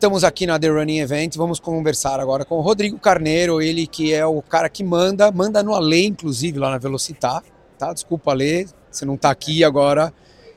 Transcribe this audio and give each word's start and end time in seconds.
Estamos 0.00 0.24
aqui 0.24 0.46
na 0.46 0.58
The 0.58 0.68
Running 0.68 1.00
Event, 1.00 1.36
vamos 1.36 1.60
conversar 1.60 2.20
agora 2.20 2.42
com 2.42 2.56
o 2.56 2.62
Rodrigo 2.62 2.98
Carneiro, 2.98 3.60
ele 3.60 3.86
que 3.86 4.14
é 4.14 4.24
o 4.24 4.40
cara 4.40 4.66
que 4.70 4.82
manda, 4.82 5.30
manda 5.30 5.62
no 5.62 5.74
Alê, 5.74 6.06
inclusive, 6.06 6.58
lá 6.58 6.70
na 6.70 6.78
Velocitar, 6.78 7.42
tá? 7.78 7.92
Desculpa, 7.92 8.30
Alê, 8.30 8.66
você 8.90 9.04
não 9.04 9.16
está 9.16 9.30
aqui 9.30 9.62
agora, 9.62 10.10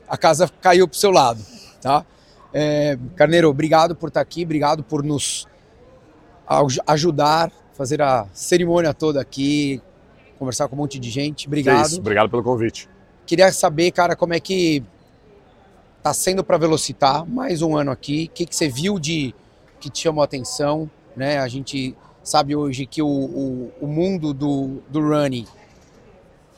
a 0.08 0.16
casa 0.16 0.50
caiu 0.62 0.88
para 0.88 0.96
o 0.96 0.98
seu 0.98 1.10
lado, 1.10 1.44
tá? 1.82 2.06
É, 2.54 2.96
Carneiro, 3.16 3.50
obrigado 3.50 3.94
por 3.94 4.08
estar 4.08 4.20
tá 4.20 4.22
aqui, 4.22 4.44
obrigado 4.44 4.82
por 4.82 5.04
nos 5.04 5.46
ajudar, 6.86 7.52
fazer 7.74 8.00
a 8.00 8.26
cerimônia 8.32 8.94
toda 8.94 9.20
aqui, 9.20 9.78
conversar 10.38 10.68
com 10.68 10.74
um 10.74 10.78
monte 10.78 10.98
de 10.98 11.10
gente, 11.10 11.48
obrigado. 11.48 11.84
Isso, 11.84 12.00
obrigado 12.00 12.30
pelo 12.30 12.42
convite. 12.42 12.88
Queria 13.26 13.52
saber, 13.52 13.90
cara, 13.90 14.16
como 14.16 14.32
é 14.32 14.40
que 14.40 14.82
Está 16.04 16.12
sendo 16.12 16.44
para 16.44 16.58
Velocitar, 16.58 17.24
mais 17.24 17.62
um 17.62 17.74
ano 17.74 17.90
aqui. 17.90 18.28
O 18.30 18.34
que, 18.34 18.44
que 18.44 18.54
você 18.54 18.68
viu 18.68 18.98
de 18.98 19.34
que 19.84 19.90
te 19.90 20.00
chamou 20.00 20.22
a 20.22 20.24
atenção? 20.24 20.90
Né? 21.14 21.38
A 21.38 21.46
gente 21.46 21.94
sabe 22.22 22.56
hoje 22.56 22.86
que 22.86 23.02
o, 23.02 23.06
o, 23.06 23.72
o 23.82 23.86
mundo 23.86 24.32
do, 24.32 24.82
do 24.88 25.00
running 25.00 25.46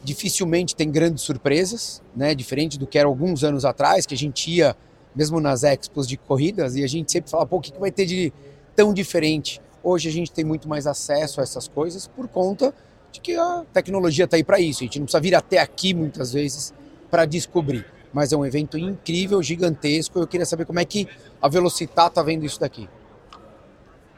dificilmente 0.04 0.76
tem 0.76 0.90
grandes 0.90 1.24
surpresas, 1.24 2.00
né? 2.14 2.34
diferente 2.34 2.78
do 2.78 2.86
que 2.86 2.96
era 2.96 3.08
alguns 3.08 3.42
anos 3.42 3.64
atrás, 3.64 4.06
que 4.06 4.14
a 4.14 4.16
gente 4.16 4.48
ia 4.50 4.76
mesmo 5.14 5.40
nas 5.40 5.64
expos 5.64 6.06
de 6.06 6.16
corridas 6.16 6.76
e 6.76 6.84
a 6.84 6.86
gente 6.86 7.10
sempre 7.10 7.30
falava, 7.30 7.48
pô, 7.48 7.56
o 7.56 7.60
que, 7.60 7.72
que 7.72 7.80
vai 7.80 7.90
ter 7.90 8.06
de 8.06 8.32
tão 8.76 8.94
diferente? 8.94 9.60
Hoje 9.82 10.08
a 10.08 10.12
gente 10.12 10.30
tem 10.30 10.44
muito 10.44 10.68
mais 10.68 10.86
acesso 10.86 11.40
a 11.40 11.42
essas 11.42 11.66
coisas 11.66 12.06
por 12.06 12.28
conta 12.28 12.72
de 13.10 13.20
que 13.20 13.34
a 13.34 13.64
tecnologia 13.72 14.26
está 14.26 14.36
aí 14.36 14.44
para 14.44 14.60
isso. 14.60 14.84
A 14.84 14.86
gente 14.86 15.00
não 15.00 15.06
precisa 15.06 15.20
vir 15.20 15.34
até 15.34 15.58
aqui 15.58 15.92
muitas 15.94 16.32
vezes 16.32 16.72
para 17.10 17.24
descobrir 17.24 17.84
mas 18.16 18.32
é 18.32 18.36
um 18.36 18.46
evento 18.46 18.78
incrível, 18.78 19.42
gigantesco. 19.42 20.18
Eu 20.18 20.26
queria 20.26 20.46
saber 20.46 20.64
como 20.64 20.80
é 20.80 20.86
que 20.86 21.06
a 21.40 21.50
Velocitar 21.50 22.06
está 22.06 22.22
vendo 22.22 22.46
isso 22.46 22.58
daqui. 22.58 22.88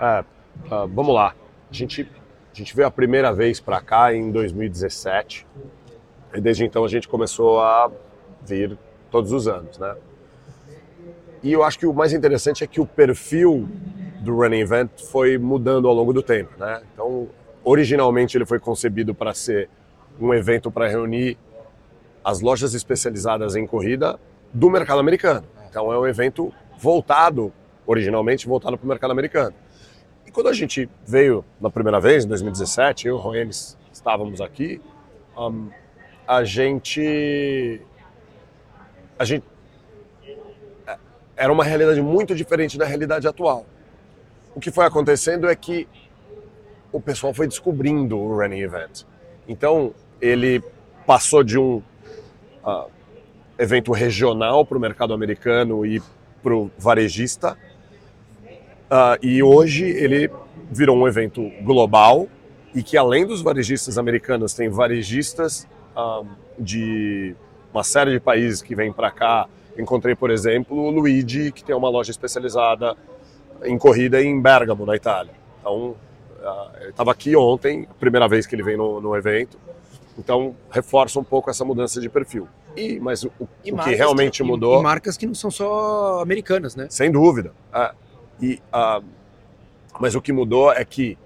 É, 0.01 0.21
uh, 0.21 0.89
vamos 0.89 1.15
lá. 1.15 1.35
A 1.71 1.75
gente, 1.75 2.09
a 2.53 2.57
gente 2.57 2.75
veio 2.75 2.87
a 2.87 2.91
primeira 2.91 3.33
vez 3.33 3.61
para 3.61 3.81
cá 3.81 4.15
em 4.15 4.31
2017 4.31 5.47
e 6.35 6.41
desde 6.41 6.65
então 6.65 6.85
a 6.85 6.89
gente 6.89 7.09
começou 7.09 7.61
a 7.61 7.91
vir 8.45 8.79
todos 9.11 9.33
os 9.33 9.49
anos, 9.49 9.79
né? 9.79 9.97
E 11.43 11.53
eu 11.53 11.63
acho 11.63 11.79
que 11.79 11.87
o 11.87 11.95
mais 11.95 12.13
interessante 12.13 12.65
é 12.65 12.67
que 12.67 12.81
o 12.81 12.87
perfil 12.87 13.69
do 14.21 14.35
Running 14.37 14.61
Event 14.61 14.91
foi 15.11 15.39
mudando 15.39 15.87
ao 15.87 15.95
longo 15.95 16.13
do 16.13 16.23
tempo, 16.23 16.51
né? 16.59 16.83
Então, 16.93 17.29
originalmente 17.65 18.37
ele 18.37 18.45
foi 18.45 18.59
concebido 18.59 19.15
para 19.15 19.33
ser 19.35 19.69
um 20.21 20.35
evento 20.35 20.71
para 20.71 20.89
reunir 20.89 21.39
as 22.25 22.41
lojas 22.41 22.75
especializadas 22.75 23.55
em 23.57 23.67
corrida 23.67 24.19
do 24.53 24.69
mercado 24.69 24.99
americano. 24.99 25.47
Então 25.69 25.93
é 25.93 25.99
um 25.99 26.07
evento 26.07 26.53
voltado, 26.79 27.53
originalmente 27.87 28.47
voltado 28.47 28.77
para 28.77 28.85
o 28.85 28.89
mercado 28.89 29.11
americano. 29.13 29.55
Quando 30.39 30.51
a 30.51 30.53
gente 30.53 30.89
veio 31.05 31.45
na 31.61 31.69
primeira 31.69 31.99
vez, 31.99 32.25
em 32.25 32.29
2017, 32.29 33.09
eu 33.09 33.17
e 33.17 33.19
o 33.19 33.21
Roenes 33.21 33.77
estávamos 33.93 34.41
aqui, 34.41 34.81
um, 35.37 35.69
a 36.25 36.45
gente. 36.45 37.83
A 39.19 39.25
gente. 39.25 39.45
É, 40.87 40.97
era 41.37 41.53
uma 41.53 41.65
realidade 41.65 42.01
muito 42.01 42.37
diferente 42.37 42.79
da 42.79 42.87
realidade 42.87 43.27
atual. 43.27 43.67
O 44.55 44.61
que 44.61 44.71
foi 44.71 44.87
acontecendo 44.87 45.51
é 45.51 45.57
que 45.57 45.89
o 46.93 47.01
pessoal 47.01 47.35
foi 47.35 47.49
descobrindo 47.49 48.17
o 48.17 48.39
running 48.39 48.61
event. 48.61 49.03
Então, 49.49 49.93
ele 50.21 50.63
passou 51.05 51.43
de 51.43 51.59
um 51.59 51.83
uh, 52.65 52.89
evento 53.59 53.91
regional 53.91 54.65
para 54.65 54.79
o 54.79 54.81
mercado 54.81 55.13
americano 55.13 55.85
e 55.85 56.01
para 56.45 56.55
o 56.55 56.71
varejista. 56.79 57.59
Uh, 58.91 59.19
e 59.21 59.43
hoje 59.43 59.85
ele 59.85 60.31
virou 60.71 60.97
um 60.97 61.07
evento 61.07 61.51
global 61.63 62.27
e 62.75 62.83
que 62.83 62.97
além 62.97 63.27
dos 63.27 63.43
varejistas 63.43 63.99
americanos 63.99 64.55
tem 64.55 64.69
varejistas 64.69 65.67
uh, 65.97 66.27
de 66.59 67.35
uma 67.73 67.85
série 67.85 68.13
de 68.13 68.21
países 68.21 68.63
que 68.63 68.75
vêm 68.75 68.93
para 68.93 69.11
cá. 69.11 69.47
Encontrei, 69.79 70.15
por 70.15 70.31
exemplo, 70.31 70.77
o 70.77 70.91
Luigi, 70.91 71.53
que 71.53 71.63
tem 71.63 71.75
uma 71.77 71.89
loja 71.89 72.11
especializada 72.11 72.97
em 73.63 73.77
corrida 73.79 74.23
em 74.23 74.41
Bergamo, 74.41 74.85
na 74.87 74.97
Itália. 74.97 75.33
Então, 75.61 75.95
uh, 76.41 76.77
ele 76.81 76.91
estava 76.91 77.13
aqui 77.13 77.37
ontem, 77.37 77.87
primeira 78.01 78.27
vez 78.27 78.47
que 78.47 78.55
ele 78.55 78.63
vem 78.63 78.77
no, 78.77 79.01
no 79.01 79.15
evento. 79.17 79.59
Então, 80.19 80.57
reforça 80.71 81.21
um 81.21 81.25
pouco 81.25 81.51
essa 81.51 81.65
mudança 81.65 82.01
de 82.01 82.09
perfil. 82.09 82.49
E, 82.77 82.99
mas 82.99 83.25
o, 83.25 83.33
o 83.39 83.47
que 83.85 83.95
realmente 83.95 84.43
que, 84.43 84.49
mudou. 84.49 84.77
E, 84.77 84.81
e, 84.81 84.83
marcas 84.83 85.17
que 85.17 85.27
não 85.27 85.35
são 85.35 85.51
só 85.51 86.21
americanas, 86.21 86.75
né? 86.75 86.87
Sem 86.91 87.11
dúvida. 87.11 87.53
É, 87.73 87.93
e, 88.41 88.61
uh, 88.73 89.05
mas 89.99 90.15
o 90.15 90.21
que 90.21 90.33
mudou 90.33 90.73
é 90.73 90.85
que 90.85 91.19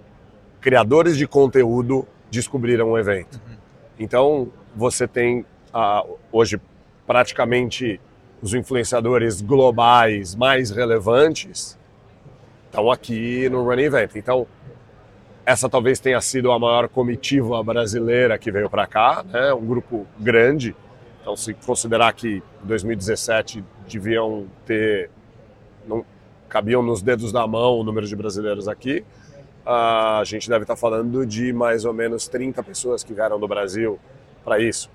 criadores 0.60 1.16
de 1.16 1.26
conteúdo 1.26 2.06
descobriram 2.30 2.92
o 2.92 2.98
evento. 2.98 3.34
Uhum. 3.34 3.56
Então, 3.98 4.52
você 4.74 5.06
tem 5.06 5.40
uh, 5.74 6.18
hoje 6.30 6.60
praticamente 7.06 8.00
os 8.40 8.54
influenciadores 8.54 9.40
globais 9.40 10.34
mais 10.34 10.70
relevantes 10.70 11.78
estão 12.66 12.90
aqui 12.90 13.48
no 13.48 13.64
Running 13.64 13.82
Event. 13.82 14.16
Então, 14.16 14.46
essa 15.44 15.68
talvez 15.68 16.00
tenha 16.00 16.20
sido 16.20 16.50
a 16.50 16.58
maior 16.58 16.88
comitiva 16.88 17.62
brasileira 17.62 18.38
que 18.38 18.50
veio 18.50 18.70
para 18.70 18.86
cá, 18.86 19.24
né? 19.28 19.52
um 19.52 19.66
grupo 19.66 20.06
grande. 20.18 20.74
Então, 21.20 21.36
se 21.36 21.54
considerar 21.54 22.12
que 22.14 22.42
em 22.64 22.66
2017 22.66 23.62
deviam 23.88 24.46
ter, 24.64 25.10
não 25.86 26.04
cabiam 26.52 26.82
nos 26.82 27.00
dedos 27.00 27.32
da 27.32 27.46
mão 27.46 27.78
o 27.78 27.82
número 27.82 28.06
de 28.06 28.14
brasileiros 28.14 28.68
aqui, 28.68 29.02
a 29.64 30.20
gente 30.26 30.50
deve 30.50 30.64
estar 30.64 30.76
falando 30.76 31.24
de 31.24 31.50
mais 31.50 31.86
ou 31.86 31.94
menos 31.94 32.28
30 32.28 32.62
pessoas 32.62 33.02
que 33.02 33.14
vieram 33.14 33.40
do 33.40 33.48
Brasil 33.48 33.98
para 34.44 34.60
isso. 34.60 34.90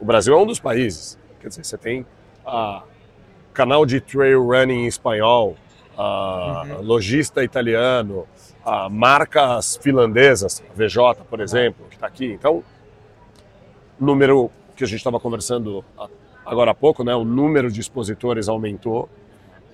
O 0.00 0.04
Brasil 0.04 0.34
é 0.34 0.36
um 0.36 0.46
dos 0.46 0.58
países, 0.58 1.16
quer 1.40 1.46
dizer, 1.46 1.64
você 1.64 1.78
tem 1.78 2.04
a 2.44 2.82
canal 3.54 3.86
de 3.86 4.00
trail 4.00 4.44
running 4.44 4.84
em 4.84 4.86
espanhol, 4.88 5.56
a 5.96 6.64
uhum. 6.66 6.82
lojista 6.82 7.44
italiano, 7.44 8.26
a 8.64 8.88
marcas 8.88 9.76
finlandesas, 9.80 10.60
a 10.68 10.74
VJ, 10.74 11.24
por 11.30 11.40
exemplo, 11.40 11.86
que 11.88 11.94
está 11.94 12.06
aqui. 12.08 12.32
Então, 12.32 12.64
número 13.98 14.50
que 14.74 14.82
a 14.82 14.86
gente 14.88 14.98
estava 14.98 15.20
conversando 15.20 15.84
agora 16.44 16.72
há 16.72 16.74
pouco, 16.74 17.04
né, 17.04 17.14
o 17.14 17.24
número 17.24 17.70
de 17.70 17.80
expositores 17.80 18.48
aumentou. 18.48 19.08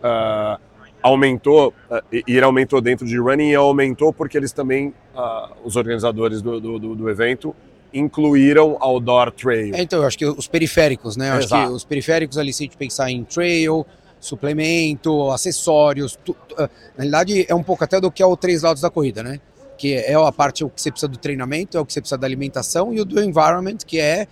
Uh, 0.01 0.74
aumentou, 1.05 1.75
uh, 1.91 2.03
e 2.11 2.25
ele 2.27 2.45
aumentou 2.47 2.81
dentro 2.81 3.07
de 3.07 3.19
running 3.19 3.51
e 3.51 3.55
aumentou 3.55 4.11
porque 4.11 4.39
eles 4.39 4.53
também, 4.53 4.89
uh, 5.15 5.53
os 5.63 5.77
organizadores 5.77 6.41
do, 6.41 6.59
do, 6.59 6.95
do, 6.95 7.11
evento, 7.11 7.55
incluíram 7.93 8.79
outdoor 8.81 9.31
trail. 9.31 9.75
É, 9.75 9.83
então, 9.83 10.01
eu 10.01 10.07
acho 10.07 10.17
que 10.17 10.25
os 10.25 10.49
periféricos, 10.49 11.15
né? 11.15 11.29
Eu 11.29 11.35
acho 11.35 11.49
que 11.49 11.67
os 11.67 11.85
periféricos 11.85 12.39
ali, 12.39 12.55
se 12.55 12.63
a 12.63 12.65
gente 12.65 12.79
pensar 12.79 13.11
em 13.11 13.23
trail, 13.23 13.85
suplemento, 14.19 15.31
acessórios. 15.31 16.19
Tu, 16.25 16.35
tu, 16.49 16.57
na 16.57 16.69
realidade, 16.97 17.45
é 17.47 17.55
um 17.55 17.63
pouco 17.63 17.85
até 17.85 18.01
do 18.01 18.11
que 18.11 18.23
é 18.23 18.27
o 18.27 18.35
três 18.35 18.63
lados 18.63 18.81
da 18.81 18.89
corrida, 18.89 19.23
né? 19.23 19.39
Que 19.77 19.97
é 19.97 20.15
a 20.15 20.33
parte 20.33 20.65
o 20.65 20.71
que 20.71 20.81
você 20.81 20.91
precisa 20.91 21.09
do 21.09 21.19
treinamento, 21.19 21.77
é 21.77 21.81
o 21.81 21.85
que 21.85 21.93
você 21.93 22.01
precisa 22.01 22.17
da 22.17 22.27
alimentação 22.27 22.95
e 22.95 23.01
o 23.01 23.05
do 23.05 23.23
environment, 23.23 23.79
que 23.87 24.01
é 24.01 24.27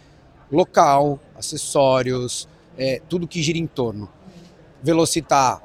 local, 0.50 1.21
acessórios, 1.37 2.49
é, 2.78 3.03
tudo 3.11 3.28
que 3.28 3.43
gira 3.43 3.59
em 3.59 3.66
torno. 3.66 4.09
Velocitar 4.82 5.61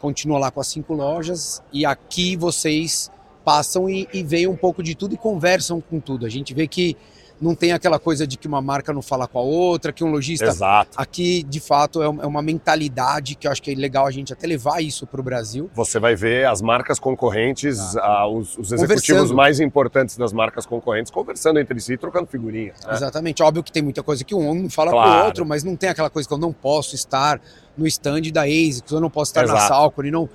continua 0.00 0.38
lá 0.38 0.50
com 0.50 0.60
as 0.60 0.66
cinco 0.66 0.94
lojas 0.94 1.62
e 1.72 1.84
aqui 1.84 2.36
vocês 2.36 3.10
passam 3.44 3.88
e, 3.88 4.08
e 4.12 4.22
veem 4.22 4.46
um 4.46 4.56
pouco 4.56 4.82
de 4.82 4.94
tudo 4.94 5.14
e 5.14 5.18
conversam 5.18 5.80
com 5.80 6.00
tudo. 6.00 6.26
A 6.26 6.28
gente 6.28 6.54
vê 6.54 6.66
que 6.66 6.96
não 7.40 7.54
tem 7.54 7.72
aquela 7.72 7.98
coisa 7.98 8.26
de 8.26 8.36
que 8.36 8.46
uma 8.46 8.60
marca 8.60 8.92
não 8.92 9.00
fala 9.00 9.26
com 9.26 9.38
a 9.38 9.42
outra, 9.42 9.92
que 9.92 10.04
um 10.04 10.10
lojista. 10.10 10.46
Exato. 10.46 10.90
Aqui, 10.96 11.42
de 11.42 11.58
fato, 11.58 12.02
é, 12.02 12.04
é 12.04 12.08
uma 12.08 12.42
mentalidade 12.42 13.34
que 13.34 13.46
eu 13.46 13.50
acho 13.52 13.62
que 13.62 13.70
é 13.70 13.74
legal 13.74 14.06
a 14.06 14.10
gente 14.10 14.32
até 14.32 14.46
levar 14.46 14.82
isso 14.82 15.06
para 15.06 15.20
o 15.20 15.22
Brasil. 15.22 15.70
Você 15.74 15.98
vai 15.98 16.14
ver 16.14 16.46
as 16.46 16.60
marcas 16.60 16.98
concorrentes, 16.98 17.96
ah. 17.96 18.26
os, 18.28 18.58
os, 18.58 18.72
executivos 18.72 19.32
mais 19.32 19.58
importantes 19.58 20.16
das 20.16 20.32
marcas 20.32 20.66
concorrentes 20.66 21.10
conversando 21.10 21.58
entre 21.58 21.80
si, 21.80 21.96
trocando 21.96 22.26
figurinha. 22.26 22.74
Né? 22.86 22.92
Exatamente. 22.94 23.42
Óbvio 23.42 23.62
que 23.62 23.72
tem 23.72 23.82
muita 23.82 24.02
coisa 24.02 24.22
que 24.22 24.34
um 24.34 24.54
não 24.54 24.70
fala 24.70 24.90
claro. 24.90 25.10
com 25.10 25.16
o 25.16 25.24
outro, 25.24 25.46
mas 25.46 25.64
não 25.64 25.76
tem 25.76 25.88
aquela 25.88 26.10
coisa 26.10 26.28
que 26.28 26.34
eu 26.34 26.38
não 26.38 26.52
posso 26.52 26.94
estar 26.94 27.40
no 27.76 27.86
stand 27.86 28.22
da 28.32 28.42
ASICS, 28.42 28.92
eu 28.92 29.00
não 29.00 29.10
posso 29.10 29.30
estar 29.30 29.44
Exato. 29.44 29.58
na 29.58 29.66
Salcone, 29.66 30.10
não. 30.10 30.28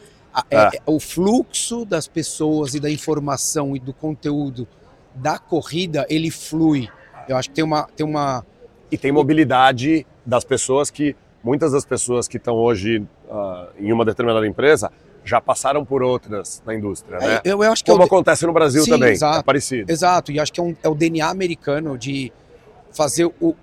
É, 0.49 0.57
é. 0.57 0.69
o 0.85 0.99
fluxo 0.99 1.85
das 1.85 2.07
pessoas 2.07 2.73
e 2.73 2.79
da 2.79 2.89
informação 2.89 3.75
e 3.75 3.79
do 3.79 3.93
conteúdo 3.93 4.67
da 5.15 5.39
corrida, 5.39 6.05
ele 6.09 6.29
flui. 6.29 6.89
Eu 7.27 7.37
acho 7.37 7.49
que 7.49 7.55
tem 7.55 7.63
uma. 7.63 7.87
Tem 7.95 8.05
uma... 8.05 8.45
E 8.91 8.97
tem 8.97 9.11
mobilidade 9.11 10.05
das 10.25 10.43
pessoas 10.43 10.89
que. 10.89 11.15
Muitas 11.43 11.71
das 11.71 11.85
pessoas 11.85 12.27
que 12.27 12.37
estão 12.37 12.55
hoje 12.55 13.05
uh, 13.29 13.67
em 13.79 13.91
uma 13.91 14.03
determinada 14.03 14.47
empresa 14.47 14.91
já 15.23 15.39
passaram 15.39 15.83
por 15.83 16.01
outras 16.03 16.61
na 16.65 16.73
indústria, 16.73 17.17
né? 17.17 17.41
eu, 17.43 17.63
eu, 17.63 17.71
acho 17.71 17.83
que 17.83 17.89
Como 17.91 18.03
é 18.03 18.05
o... 18.05 18.07
acontece 18.07 18.45
no 18.45 18.53
Brasil 18.53 18.83
Sim, 18.83 18.91
também, 18.91 19.09
é 19.09 19.13
exato, 19.13 19.39
é 19.39 19.43
parecido. 19.43 19.91
Exato, 19.91 20.31
e 20.31 20.39
acho 20.39 20.53
que 20.53 20.59
é, 20.59 20.63
um, 20.63 20.75
é, 20.83 20.87
o 20.87 20.93
DNA 20.93 21.27
americano 21.27 21.97
de 21.97 22.31
fazer 22.91 23.25
o 23.41 23.55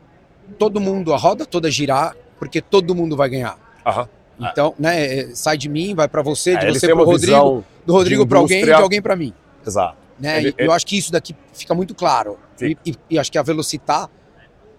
todo 0.58 0.80
mundo, 0.80 1.14
a 1.14 1.16
roda 1.16 1.46
toda 1.46 1.70
girar, 1.70 2.16
porque 2.38 2.60
todo 2.60 2.94
mundo 2.94 3.16
vai 3.16 3.28
ganhar. 3.28 3.58
Uhum. 3.86 4.46
Então, 4.50 4.74
né, 4.78 5.04
é, 5.04 5.34
sai 5.34 5.56
de 5.56 5.68
mim, 5.68 5.94
vai 5.94 6.08
para 6.08 6.22
você, 6.22 6.56
de 6.56 6.66
É, 6.66 6.72
você 6.72 6.88
pro 6.88 6.96
uma 6.96 7.04
Rodrigo, 7.04 7.64
do 7.86 7.92
Rodrigo 7.92 8.26
para 8.26 8.38
alguém, 8.38 8.64
de 8.64 8.72
alguém 8.72 9.00
para 9.00 9.14
mim. 9.14 9.32
Exato. 9.64 9.96
Né? 10.18 10.38
Ele- 10.38 10.54
E 10.58 10.64
eu 10.64 10.72
acho 10.72 10.86
que 10.86 10.96
isso 10.96 11.12
daqui 11.12 11.34
fica 11.52 11.74
muito 11.74 11.94
claro. 11.94 12.38
E, 12.66 12.76
e- 12.86 12.94
e 13.10 13.18
acho 13.18 13.30
que 13.30 13.38
a 13.38 13.42
Velocitar 13.42 14.08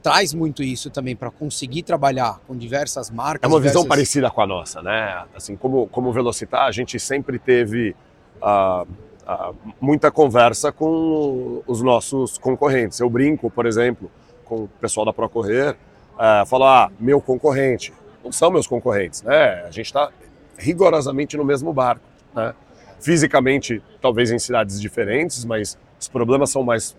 traz 0.02 0.34
muito 0.34 0.62
isso 0.62 0.90
também 0.90 1.16
para 1.16 1.32
conseguir 1.32 1.84
trabalhar 1.84 2.40
com 2.48 2.56
diversas 2.58 3.10
marcas. 3.10 3.44
É 3.50 3.54
uma 3.54 3.60
visão 3.60 3.84
diversas- 3.84 3.88
parecida 3.88 4.30
com 4.32 4.42
a 4.42 4.48
nossa, 4.48 4.82
né? 4.82 5.24
Assim, 5.36 5.56
como, 5.56 5.88
como 5.88 6.12
Velocitar, 6.12 6.66
a 6.66 6.72
gente 6.72 7.00
sempre 7.00 7.40
teve 7.40 7.96
ah, 8.42 8.86
ah, 9.26 9.54
muita 9.80 10.12
conversa 10.12 10.72
com 10.74 11.64
os 11.66 11.82
nossos 11.82 12.38
concorrentes. 12.38 13.00
Eu 13.00 13.10
brinco, 13.10 13.50
por 13.50 13.66
exemplo, 13.66 14.12
com 14.44 14.64
o 14.64 14.68
pessoal 14.68 15.06
da 15.06 15.14
Procorrer, 15.14 15.78
ah, 16.20 16.44
falo, 16.46 16.66
ah, 16.66 16.92
meu 17.00 17.22
concorrente. 17.22 17.94
Não 18.22 18.32
são 18.32 18.52
meus 18.52 18.68
concorrentes, 18.68 19.22
né? 19.22 19.64
A 19.66 19.72
gente 19.72 19.86
está 19.86 20.10
rigorosamente 20.58 21.38
no 21.38 21.46
mesmo 21.46 21.72
barco, 21.74 22.04
né? 22.36 22.54
Fisicamente, 23.00 23.82
talvez 24.02 24.32
em 24.32 24.40
cidades 24.40 24.80
diferentes, 24.80 25.44
mas 25.46 25.78
os 26.00 26.08
problemas 26.08 26.50
são 26.50 26.64
mais, 26.64 26.96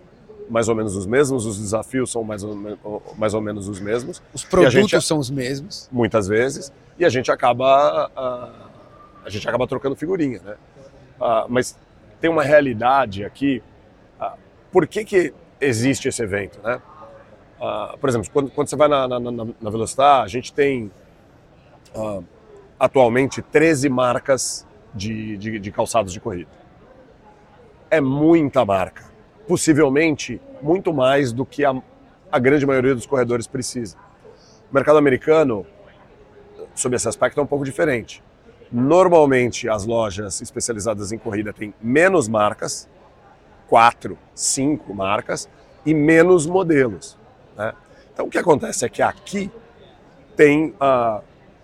mais 0.49 0.67
ou 0.69 0.75
menos 0.75 0.95
os 0.95 1.05
mesmos, 1.05 1.45
os 1.45 1.57
desafios 1.59 2.11
são 2.11 2.23
mais 2.23 2.43
ou, 2.43 2.55
me- 2.55 2.77
mais 3.17 3.33
ou 3.33 3.41
menos 3.41 3.67
os 3.67 3.79
mesmos 3.79 4.21
Os 4.33 4.43
produtos 4.43 4.73
gente- 4.73 5.01
são 5.01 5.17
os 5.17 5.29
mesmos. 5.29 5.89
muitas 5.91 6.27
vezes, 6.27 6.71
e 6.99 7.05
a 7.05 7.09
gente 7.09 7.31
acaba 7.31 8.11
ah, 8.15 8.51
a 9.25 9.29
gente 9.29 9.47
acaba 9.47 9.65
trocando 9.67 9.95
figurinha, 9.95 10.39
né? 10.43 10.55
Ah, 11.19 11.45
mas 11.49 11.77
tem 12.21 12.29
uma 12.29 12.43
realidade 12.43 13.23
aqui. 13.25 13.61
ah, 14.19 14.35
por 14.71 14.85
que, 14.87 15.03
que 15.03 15.33
existe 15.59 16.07
esse 16.07 16.21
evento, 16.21 16.59
né? 16.63 16.81
Por 17.99 18.09
exemplo, 18.09 18.29
quando, 18.31 18.51
quando 18.51 18.67
você 18.67 18.75
vai 18.75 18.87
na, 18.87 19.07
na, 19.07 19.19
na, 19.19 19.31
na 19.59 19.69
Velocitar, 19.71 20.21
a 20.23 20.27
gente 20.27 20.53
tem 20.53 20.91
atualmente 22.79 23.41
13 23.41 23.89
marcas 23.89 24.67
de, 24.93 25.37
de, 25.37 25.59
de 25.59 25.71
calçados 25.71 26.13
de 26.13 26.19
corrida. 26.19 26.49
É 27.89 27.99
muita 28.01 28.63
marca. 28.65 29.03
Possivelmente 29.47 30.41
muito 30.61 30.93
mais 30.93 31.31
do 31.31 31.45
que 31.45 31.63
a, 31.63 31.75
a 32.31 32.39
grande 32.39 32.65
maioria 32.65 32.95
dos 32.95 33.05
corredores 33.05 33.47
precisa. 33.47 33.97
O 34.71 34.73
mercado 34.73 34.97
americano, 34.97 35.65
sob 36.73 36.95
esse 36.95 37.07
aspecto, 37.07 37.39
é 37.39 37.43
um 37.43 37.47
pouco 37.47 37.63
diferente. 37.63 38.23
Normalmente, 38.71 39.69
as 39.69 39.85
lojas 39.85 40.41
especializadas 40.41 41.11
em 41.11 41.17
corrida 41.17 41.53
têm 41.53 41.73
menos 41.81 42.27
marcas, 42.27 42.89
quatro, 43.67 44.17
cinco 44.33 44.93
marcas, 44.93 45.47
e 45.85 45.93
menos 45.93 46.47
modelos. 46.47 47.17
né? 47.55 47.73
Então, 48.11 48.25
o 48.25 48.29
que 48.29 48.37
acontece 48.37 48.85
é 48.85 48.89
que 48.89 49.01
aqui 49.01 49.51
tem 50.35 50.73
ah, 50.79 51.21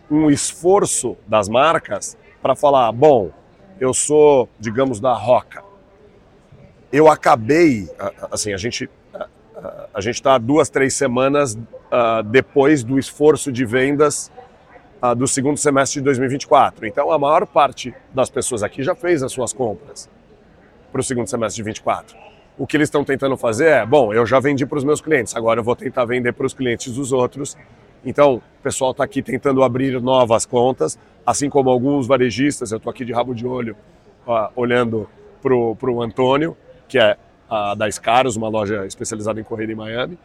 um 0.09 0.29
esforço 0.29 1.17
das 1.27 1.49
marcas 1.49 2.17
para 2.41 2.55
falar: 2.55 2.91
bom, 2.91 3.31
eu 3.79 3.93
sou, 3.93 4.47
digamos, 4.59 4.99
da 4.99 5.13
Roca. 5.13 5.63
Eu 6.91 7.07
acabei, 7.07 7.89
assim, 8.31 8.53
a 8.53 8.57
gente 8.57 8.89
a 9.93 9.99
gente 10.01 10.15
está 10.15 10.37
duas, 10.37 10.69
três 10.69 10.93
semanas 10.93 11.57
ah, 11.91 12.21
depois 12.21 12.83
do 12.83 12.97
esforço 12.97 13.51
de 13.51 13.65
vendas 13.65 14.31
ah, 15.01 15.13
do 15.13 15.27
segundo 15.27 15.57
semestre 15.57 15.99
de 15.99 16.05
2024. 16.05 16.85
Então, 16.87 17.11
a 17.11 17.19
maior 17.19 17.45
parte 17.45 17.93
das 18.13 18.29
pessoas 18.29 18.63
aqui 18.63 18.83
já 18.83 18.95
fez 18.95 19.21
as 19.21 19.31
suas 19.31 19.51
compras 19.51 20.09
para 20.91 21.01
o 21.01 21.03
segundo 21.03 21.27
semestre 21.27 21.57
de 21.57 21.63
24. 21.63 22.17
O 22.57 22.65
que 22.65 22.77
eles 22.77 22.87
estão 22.87 23.03
tentando 23.03 23.35
fazer 23.35 23.67
é, 23.67 23.85
bom, 23.85 24.13
eu 24.13 24.25
já 24.25 24.39
vendi 24.39 24.65
para 24.65 24.77
os 24.77 24.83
meus 24.83 25.01
clientes, 25.01 25.35
agora 25.35 25.59
eu 25.59 25.63
vou 25.63 25.75
tentar 25.75 26.05
vender 26.05 26.33
para 26.33 26.45
os 26.45 26.53
clientes 26.53 26.93
dos 26.93 27.11
outros. 27.11 27.57
Então, 28.05 28.35
o 28.35 28.63
pessoal 28.63 28.91
está 28.91 29.03
aqui 29.03 29.21
tentando 29.21 29.63
abrir 29.63 30.01
novas 30.01 30.45
contas, 30.45 30.97
assim 31.25 31.49
como 31.49 31.69
alguns 31.69 32.07
varejistas. 32.07 32.71
Eu 32.71 32.77
estou 32.77 32.89
aqui 32.89 33.05
de 33.05 33.13
rabo 33.13 33.33
de 33.33 33.45
olho, 33.45 33.75
ah, 34.27 34.49
olhando 34.55 35.09
para 35.41 35.53
o 35.53 36.01
Antônio, 36.01 36.55
que 36.91 36.99
é 36.99 37.15
a 37.49 37.73
da 37.73 37.89
Scaros, 37.89 38.35
uma 38.35 38.49
loja 38.49 38.85
especializada 38.85 39.39
em 39.39 39.43
corrida 39.45 39.71
em 39.71 39.75
Miami, 39.75 40.19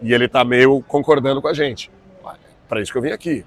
e 0.00 0.14
ele 0.14 0.26
está 0.26 0.44
meio 0.44 0.80
concordando 0.86 1.42
com 1.42 1.48
a 1.48 1.52
gente. 1.52 1.90
Para 2.68 2.80
isso 2.80 2.92
que 2.92 2.96
eu 2.96 3.02
vim 3.02 3.10
aqui. 3.10 3.44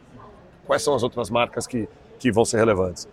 Quais 0.68 0.83
são 0.83 0.94
as 0.94 1.01
outras 1.04 1.30
marcas 1.30 1.66
que, 1.66 1.88
que 2.19 2.31
vão 2.31 2.44
ser 2.44 2.57
relevantes? 2.57 3.07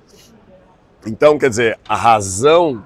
Então, 1.06 1.38
quer 1.38 1.48
dizer, 1.48 1.78
a 1.88 1.94
razão 1.96 2.84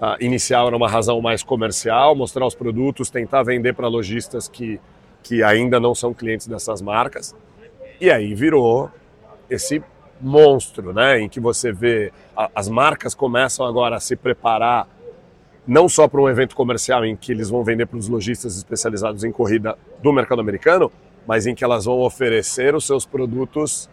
ah, 0.00 0.16
inicial 0.20 0.66
era 0.66 0.76
uma 0.76 0.88
razão 0.88 1.20
mais 1.20 1.42
comercial, 1.42 2.14
mostrar 2.16 2.44
os 2.44 2.54
produtos, 2.54 3.10
tentar 3.10 3.42
vender 3.44 3.74
para 3.74 3.86
lojistas 3.86 4.48
que, 4.48 4.80
que 5.22 5.42
ainda 5.42 5.78
não 5.78 5.94
são 5.94 6.12
clientes 6.12 6.46
dessas 6.48 6.82
marcas. 6.82 7.34
E 8.00 8.10
aí 8.10 8.34
virou 8.34 8.90
esse 9.48 9.82
monstro, 10.20 10.92
né, 10.92 11.20
em 11.20 11.28
que 11.28 11.40
você 11.40 11.72
vê 11.72 12.12
a- 12.36 12.50
as 12.54 12.68
marcas 12.68 13.14
começam 13.14 13.64
agora 13.64 13.96
a 13.96 14.00
se 14.00 14.16
preparar 14.16 14.86
não 15.66 15.88
só 15.88 16.08
para 16.08 16.20
um 16.20 16.28
evento 16.28 16.56
comercial 16.56 17.04
em 17.04 17.14
que 17.14 17.32
eles 17.32 17.50
vão 17.50 17.62
vender 17.62 17.86
para 17.86 17.98
os 17.98 18.08
lojistas 18.08 18.56
especializados 18.56 19.24
em 19.24 19.32
corrida 19.32 19.76
do 20.02 20.12
mercado 20.12 20.40
americano, 20.40 20.90
mas 21.26 21.46
em 21.46 21.54
que 21.54 21.62
elas 21.62 21.84
vão 21.84 22.00
oferecer 22.00 22.74
os 22.74 22.86
seus 22.86 23.04
produtos 23.04 23.88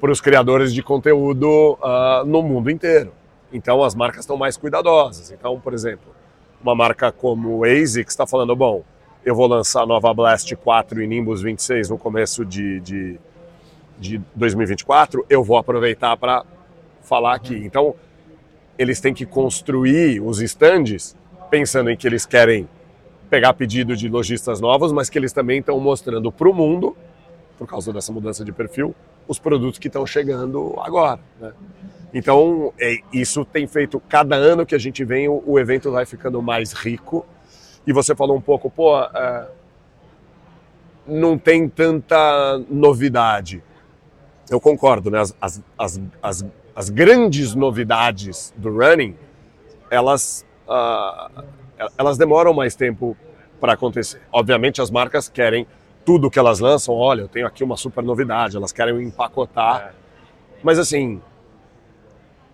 para 0.00 0.10
os 0.10 0.20
criadores 0.20 0.72
de 0.72 0.82
conteúdo 0.82 1.78
ah, 1.82 2.22
no 2.26 2.42
mundo 2.42 2.70
inteiro. 2.70 3.12
Então 3.52 3.82
as 3.82 3.94
marcas 3.94 4.20
estão 4.20 4.36
mais 4.36 4.56
cuidadosas. 4.56 5.30
Então, 5.30 5.58
por 5.60 5.74
exemplo, 5.74 6.14
uma 6.62 6.74
marca 6.74 7.12
como 7.12 7.64
ASICS 7.64 8.12
está 8.12 8.26
falando, 8.26 8.54
bom, 8.54 8.82
eu 9.24 9.34
vou 9.34 9.46
lançar 9.46 9.82
a 9.82 9.86
nova 9.86 10.12
Blast 10.14 10.54
4 10.54 11.02
e 11.02 11.06
Nimbus 11.06 11.42
26 11.42 11.90
no 11.90 11.98
começo 11.98 12.44
de, 12.44 12.80
de, 12.80 13.20
de 13.98 14.20
2024, 14.34 15.26
eu 15.28 15.42
vou 15.42 15.56
aproveitar 15.56 16.16
para 16.16 16.44
falar 17.02 17.34
aqui. 17.34 17.56
Então, 17.56 17.94
eles 18.78 19.00
têm 19.00 19.14
que 19.14 19.24
construir 19.24 20.20
os 20.20 20.40
estandes 20.40 21.16
pensando 21.50 21.90
em 21.90 21.96
que 21.96 22.06
eles 22.06 22.26
querem 22.26 22.68
pegar 23.30 23.52
pedido 23.54 23.96
de 23.96 24.08
lojistas 24.08 24.60
novos, 24.60 24.92
mas 24.92 25.10
que 25.10 25.18
eles 25.18 25.32
também 25.32 25.60
estão 25.60 25.78
mostrando 25.80 26.30
para 26.30 26.48
o 26.48 26.54
mundo, 26.54 26.96
por 27.58 27.66
causa 27.66 27.92
dessa 27.92 28.12
mudança 28.12 28.44
de 28.44 28.52
perfil, 28.52 28.94
os 29.26 29.38
produtos 29.38 29.78
que 29.78 29.88
estão 29.88 30.06
chegando 30.06 30.74
agora. 30.78 31.20
né? 31.40 31.52
Então, 32.14 32.72
é, 32.78 32.98
isso 33.12 33.44
tem 33.44 33.66
feito, 33.66 34.00
cada 34.08 34.36
ano 34.36 34.64
que 34.64 34.74
a 34.74 34.78
gente 34.78 35.04
vem, 35.04 35.28
o, 35.28 35.42
o 35.44 35.58
evento 35.58 35.90
vai 35.90 36.06
ficando 36.06 36.40
mais 36.40 36.72
rico. 36.72 37.26
E 37.86 37.92
você 37.92 38.14
falou 38.14 38.36
um 38.36 38.40
pouco, 38.40 38.70
pô, 38.70 38.98
é, 38.98 39.48
não 41.06 41.36
tem 41.36 41.68
tanta 41.68 42.58
novidade. 42.70 43.62
Eu 44.48 44.60
concordo, 44.60 45.10
né? 45.10 45.20
As, 45.20 45.34
as, 45.40 45.62
as, 45.78 46.00
as, 46.22 46.44
as 46.76 46.90
grandes 46.90 47.54
novidades 47.54 48.52
do 48.56 48.70
running, 48.70 49.16
elas, 49.90 50.44
ah, 50.68 51.30
elas 51.96 52.18
demoram 52.18 52.52
mais 52.52 52.74
tempo 52.76 53.16
para 53.58 53.72
acontecer. 53.72 54.20
Obviamente, 54.30 54.82
as 54.82 54.90
marcas 54.90 55.26
querem 55.28 55.66
tudo 56.04 56.30
que 56.30 56.38
elas 56.38 56.60
lançam. 56.60 56.94
Olha, 56.94 57.22
eu 57.22 57.28
tenho 57.28 57.46
aqui 57.46 57.64
uma 57.64 57.76
super 57.78 58.04
novidade, 58.04 58.56
elas 58.58 58.72
querem 58.72 59.02
empacotar. 59.02 59.94
Mas 60.62 60.78
assim, 60.78 61.20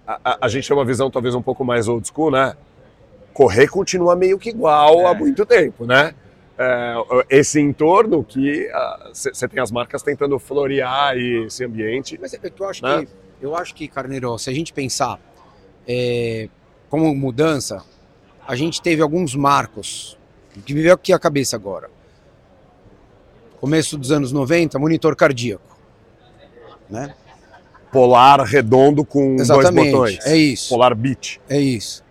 a, 0.06 0.20
a- 0.24 0.38
a 0.42 0.48
gente 0.48 0.68
tem 0.68 0.76
uma 0.76 0.84
visão 0.84 1.10
talvez 1.10 1.34
um 1.34 1.42
pouco 1.42 1.64
mais 1.64 1.88
old 1.88 2.06
school, 2.06 2.30
né? 2.30 2.54
Correr 3.34 3.66
continua 3.68 4.14
meio 4.14 4.38
que 4.38 4.50
igual 4.50 5.06
há 5.06 5.14
muito 5.14 5.44
tempo, 5.44 5.84
né? 5.84 6.14
É, 6.58 6.94
esse 7.30 7.58
entorno 7.60 8.22
que 8.22 8.70
você 9.12 9.48
tem 9.48 9.60
as 9.60 9.72
marcas 9.72 10.02
tentando 10.02 10.38
florear 10.38 11.16
esse 11.16 11.64
ambiente. 11.64 12.18
Mas 12.20 12.34
é 12.34 12.38
eu 12.56 12.68
acho 12.68 12.84
Né? 12.84 13.00
que, 13.00 13.08
eu 13.42 13.56
acho 13.56 13.74
que, 13.74 13.88
Carneiro, 13.88 14.38
se 14.38 14.48
a 14.48 14.52
gente 14.54 14.72
pensar 14.72 15.20
é, 15.86 16.48
como 16.88 17.12
mudança, 17.14 17.82
a 18.46 18.54
gente 18.54 18.80
teve 18.80 19.02
alguns 19.02 19.34
marcos 19.34 20.16
que 20.64 20.72
me 20.72 20.80
veio 20.80 20.94
aqui 20.94 21.12
a 21.12 21.18
cabeça 21.18 21.56
agora. 21.56 21.90
Começo 23.60 23.98
dos 23.98 24.12
anos 24.12 24.30
90, 24.30 24.78
monitor 24.78 25.16
cardíaco. 25.16 25.76
Né? 26.88 27.14
Polar 27.90 28.40
redondo 28.40 29.04
com 29.04 29.36
dois 29.36 29.50
Exatamente, 29.50 29.90
botões. 29.90 30.26
é 30.26 30.36
isso. 30.36 30.68
Polar 30.68 30.94
Beach. 30.94 31.40
É 31.48 31.58
isso. 31.58 32.04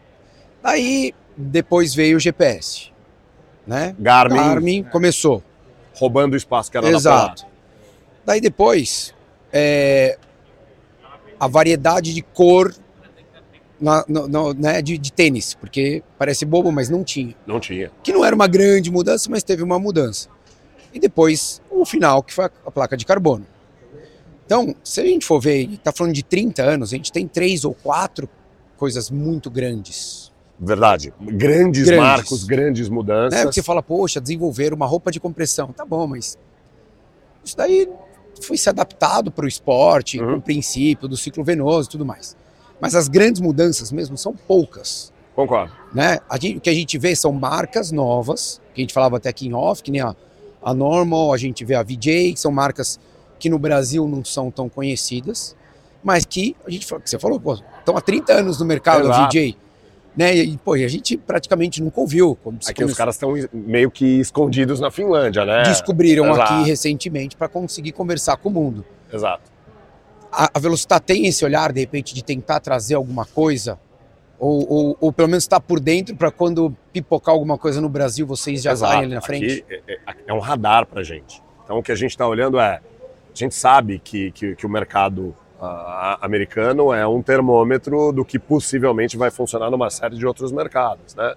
Aí 0.62 1.14
depois 1.36 1.96
veio 1.96 2.18
o 2.18 2.20
GPS, 2.20 2.92
né? 3.66 3.96
Garmin, 3.98 4.38
Garmin 4.38 4.84
começou. 4.84 5.42
roubando 5.96 6.34
o 6.34 6.38
espaço 6.38 6.70
que 6.70 6.78
era 6.78 6.88
da 6.90 6.94
Exato. 6.94 7.46
Daí 8.26 8.40
depois, 8.40 9.14
é, 9.52 10.18
a 11.42 11.48
variedade 11.48 12.14
de 12.14 12.22
cor 12.22 12.72
na- 13.80 14.06
no- 14.08 14.28
no- 14.28 14.54
né, 14.54 14.80
de, 14.80 14.96
de 14.96 15.12
tênis, 15.12 15.56
porque 15.56 16.04
parece 16.16 16.46
bobo, 16.46 16.72
mas 16.72 16.88
não 16.88 17.04
tinha. 17.04 17.36
Não 17.48 17.60
tinha. 17.60 17.92
Que 18.04 18.14
não 18.14 18.24
era 18.24 18.36
uma 18.36 18.46
grande 18.46 18.92
mudança, 18.92 19.28
mas 19.28 19.42
teve 19.42 19.64
uma 19.64 19.80
mudança. 19.80 20.30
E 20.94 21.00
depois 21.00 21.60
o 21.72 21.84
final, 21.84 22.22
que 22.22 22.32
foi 22.32 22.46
a, 22.46 22.52
a 22.68 22.70
placa 22.72 22.96
de 22.96 23.08
carbono. 23.08 23.44
Então, 24.46 24.76
se 24.84 25.02
a 25.02 25.04
gente 25.06 25.26
for 25.26 25.40
ver, 25.40 25.62
e 25.64 25.78
tá 25.78 25.92
falando 25.92 26.14
de 26.14 26.22
30 26.22 26.62
anos, 26.62 26.94
a 26.94 26.96
gente 26.96 27.12
tem 27.12 27.28
três 27.28 27.66
ou 27.66 27.74
quatro 27.74 28.30
coisas 28.78 29.10
muito 29.10 29.50
grandes. 29.50 30.32
Verdade. 30.60 31.12
Grandes, 31.20 31.86
Grandes. 31.86 32.06
marcos, 32.06 32.44
grandes 32.44 32.88
mudanças. 32.88 33.40
Né? 33.40 33.46
Porque 33.46 33.56
você 33.56 33.64
fala, 33.64 33.82
poxa, 33.82 34.22
desenvolver 34.22 34.74
uma 34.76 34.86
roupa 34.86 35.10
de 35.12 35.20
compressão. 35.20 35.70
Tá 35.74 35.84
bom, 35.84 36.06
mas 36.06 36.38
isso 37.44 37.58
daí 37.58 37.90
foi 38.42 38.58
se 38.58 38.70
adaptado 38.70 39.32
para 39.32 39.46
o 39.46 39.48
esporte, 39.48 40.20
Uhum. 40.20 40.34
com 40.34 40.38
o 40.38 40.42
princípio 40.42 41.08
do 41.08 41.16
ciclo 41.18 41.44
venoso 41.44 41.88
e 41.88 41.92
tudo 41.92 42.06
mais. 42.06 42.36
Mas 42.80 42.96
as 42.96 43.08
grandes 43.08 43.42
mudanças 43.42 43.92
mesmo 43.92 44.18
são 44.18 44.34
poucas. 44.34 45.12
Concordo. 45.36 45.72
Né? 45.94 46.20
A 46.30 46.38
gente- 46.38 46.58
o 46.58 46.62
que 46.62 46.70
a 46.70 46.74
gente 46.74 46.98
vê 46.98 47.16
são 47.16 47.32
marcas 47.32 47.92
novas, 47.92 48.60
que 48.74 48.82
a 48.82 48.84
gente 48.84 48.94
falava 48.94 49.18
até 49.18 49.30
aqui 49.30 49.48
em 49.48 49.54
off, 49.54 49.82
que 49.84 49.92
nem 49.92 50.02
a, 50.02 50.16
a 50.62 50.74
Normal, 50.74 51.32
a 51.34 51.38
gente 51.38 51.64
vê 51.64 51.76
a 51.76 51.84
VJ, 51.84 52.34
que 52.34 52.40
são 52.40 52.52
marcas 52.52 53.00
que 53.40 53.50
no 53.50 53.58
Brasil 53.58 54.08
não 54.08 54.24
são 54.26 54.52
tão 54.52 54.68
conhecidas, 54.70 55.56
mas 56.04 56.26
que 56.26 56.56
a 56.66 56.70
gente 56.70 56.86
que 56.86 57.10
você 57.10 57.18
falou, 57.20 57.40
pô, 57.40 57.54
estão 57.80 57.96
há 57.96 58.02
30 58.02 58.34
anos 58.34 58.60
no 58.60 58.66
mercado 58.66 59.08
a 59.08 59.10
Exato. 59.12 59.34
VJ. 59.38 59.58
Né? 60.16 60.36
E, 60.36 60.58
pô, 60.58 60.76
e 60.76 60.84
a 60.84 60.88
gente 60.90 61.16
praticamente 61.16 61.82
nunca 61.82 62.00
ouviu. 62.02 62.36
Como 62.44 62.62
se 62.62 62.70
Aqui 62.70 62.84
os 62.84 62.88
começou- 62.94 62.98
caras 62.98 63.16
estão 63.16 63.34
meio 63.54 63.90
que 63.90 64.20
escondidos 64.20 64.80
na 64.80 64.92
Finlândia, 64.92 65.46
né? 65.46 65.64
descobriram 65.64 66.26
Exato. 66.32 66.54
aqui 66.54 66.64
recentemente 66.70 67.36
para 67.38 67.48
conseguir 67.48 67.94
conversar 67.94 68.36
com 68.38 68.50
o 68.50 68.52
mundo. 68.52 68.86
Exato. 69.12 69.50
A, 70.32 70.50
a 70.54 70.60
Velocitar 70.60 71.00
tem 71.00 71.28
esse 71.28 71.44
olhar, 71.46 71.72
de 71.72 71.80
repente, 71.80 72.14
de 72.14 72.24
tentar 72.24 72.60
trazer 72.60 72.96
alguma 72.96 73.26
coisa? 73.26 73.80
Ou, 74.40 74.66
ou, 74.70 74.98
ou 75.00 75.14
pelo 75.14 75.28
menos 75.30 75.44
estar 75.44 75.60
por 75.60 75.80
dentro 75.80 76.16
para 76.16 76.32
quando 76.32 76.76
pipocar 76.92 77.34
alguma 77.34 77.58
coisa 77.58 77.80
no 77.80 77.88
Brasil, 77.88 78.26
vocês 78.26 78.62
já 78.62 78.76
saem 78.76 79.04
ali 79.04 79.14
na 79.14 79.22
frente? 79.22 79.64
Aqui 79.70 79.82
é, 79.88 79.94
é- 79.94 80.16
é 80.28 80.34
um 80.34 80.40
radar 80.40 80.86
pra 80.88 81.04
gente. 81.04 81.42
Então 81.64 81.78
o 81.78 81.84
que 81.84 81.92
a 81.92 81.96
gente 81.96 82.12
está 82.12 82.28
olhando 82.28 82.60
é, 82.60 82.78
a 82.78 82.82
gente 83.36 83.54
sabe 83.56 84.00
que, 84.04 84.32
que, 84.32 84.56
que 84.56 84.66
o 84.66 84.70
mercado 84.70 85.36
americano 86.20 86.92
é 86.94 87.06
um 87.06 87.22
termômetro 87.22 88.12
do 88.12 88.26
que 88.26 88.40
possivelmente 88.40 89.16
vai 89.16 89.30
funcionar 89.30 89.70
numa 89.70 89.90
série 89.90 90.16
de 90.16 90.26
outros 90.26 90.52
mercados, 90.52 91.14
né? 91.16 91.36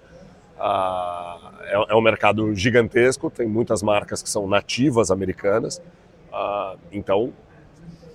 É, 1.61 1.91
é 1.91 1.95
um 1.95 2.01
mercado 2.01 2.55
gigantesco, 2.55 3.29
tem 3.29 3.47
muitas 3.47 3.83
marcas 3.83 4.23
que 4.23 4.29
são 4.29 4.47
nativas 4.47 5.11
americanas. 5.11 5.81
Então, 6.91 7.33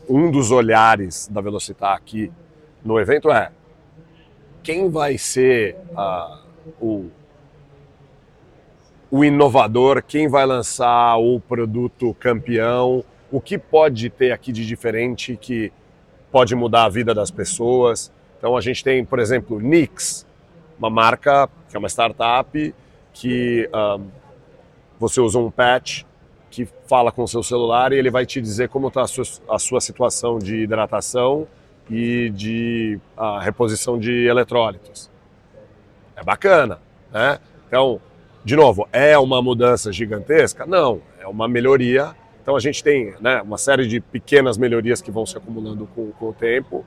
um 0.09 0.31
dos 0.31 0.50
olhares 0.50 1.29
da 1.29 1.40
Velocitar 1.40 1.97
aqui 1.97 2.33
no 2.85 2.99
evento 2.99 3.31
é 3.31 3.52
quem 4.62 4.90
vai 4.90 5.17
ser 5.17 5.76
o 6.81 7.09
o 9.11 9.25
inovador, 9.25 10.05
quem 10.07 10.29
vai 10.29 10.47
lançar 10.47 11.17
o 11.17 11.40
produto 11.40 12.14
campeão, 12.21 13.05
o 13.31 13.40
que 13.40 13.59
pode 13.59 14.09
ter 14.09 14.31
aqui 14.31 14.52
de 14.52 14.64
diferente 14.64 15.37
que 15.37 15.73
pode 16.30 16.54
mudar 16.54 16.84
a 16.84 16.88
vida 16.88 17.14
das 17.14 17.30
pessoas. 17.30 18.12
Então 18.38 18.56
a 18.56 18.60
gente 18.60 18.82
tem, 18.82 19.04
por 19.04 19.18
exemplo, 19.18 19.60
Nix, 19.60 20.26
uma 20.78 20.90
marca 20.90 21.49
que 21.68 21.76
é 21.76 21.78
uma 21.78 21.88
startup 21.88 22.75
que 23.12 23.68
ahn, 23.72 24.02
você 24.99 25.20
usa 25.20 25.38
um 25.38 25.50
patch 25.50 26.04
que 26.50 26.68
fala 26.87 27.12
com 27.12 27.22
o 27.22 27.28
seu 27.28 27.42
celular 27.42 27.92
e 27.92 27.96
ele 27.96 28.10
vai 28.10 28.26
te 28.26 28.40
dizer 28.40 28.68
como 28.68 28.88
está 28.88 29.02
a 29.02 29.54
a 29.54 29.58
sua 29.58 29.80
situação 29.80 30.38
de 30.38 30.56
hidratação 30.56 31.46
e 31.88 32.30
de 32.30 32.99
reposição 33.40 33.99
de 33.99 34.26
eletrólitos. 34.26 35.10
É 36.16 36.22
bacana, 36.22 36.78
né? 37.12 37.38
Então, 37.66 38.00
de 38.44 38.56
novo, 38.56 38.88
é 38.92 39.18
uma 39.18 39.42
mudança 39.42 39.92
gigantesca? 39.92 40.64
Não, 40.66 41.00
é 41.18 41.26
uma 41.26 41.49
melhoria. 41.49 42.14
Então 42.42 42.56
a 42.56 42.61
gente 42.61 42.82
tem 42.82 43.14
né, 43.20 43.42
uma 43.42 43.59
série 43.59 43.87
de 43.87 44.00
pequenas 44.00 44.56
melhorias 44.56 45.00
que 45.02 45.11
vão 45.11 45.26
se 45.26 45.37
acumulando 45.37 45.87
com, 45.94 46.11
com 46.12 46.28
o 46.30 46.32
tempo. 46.32 46.85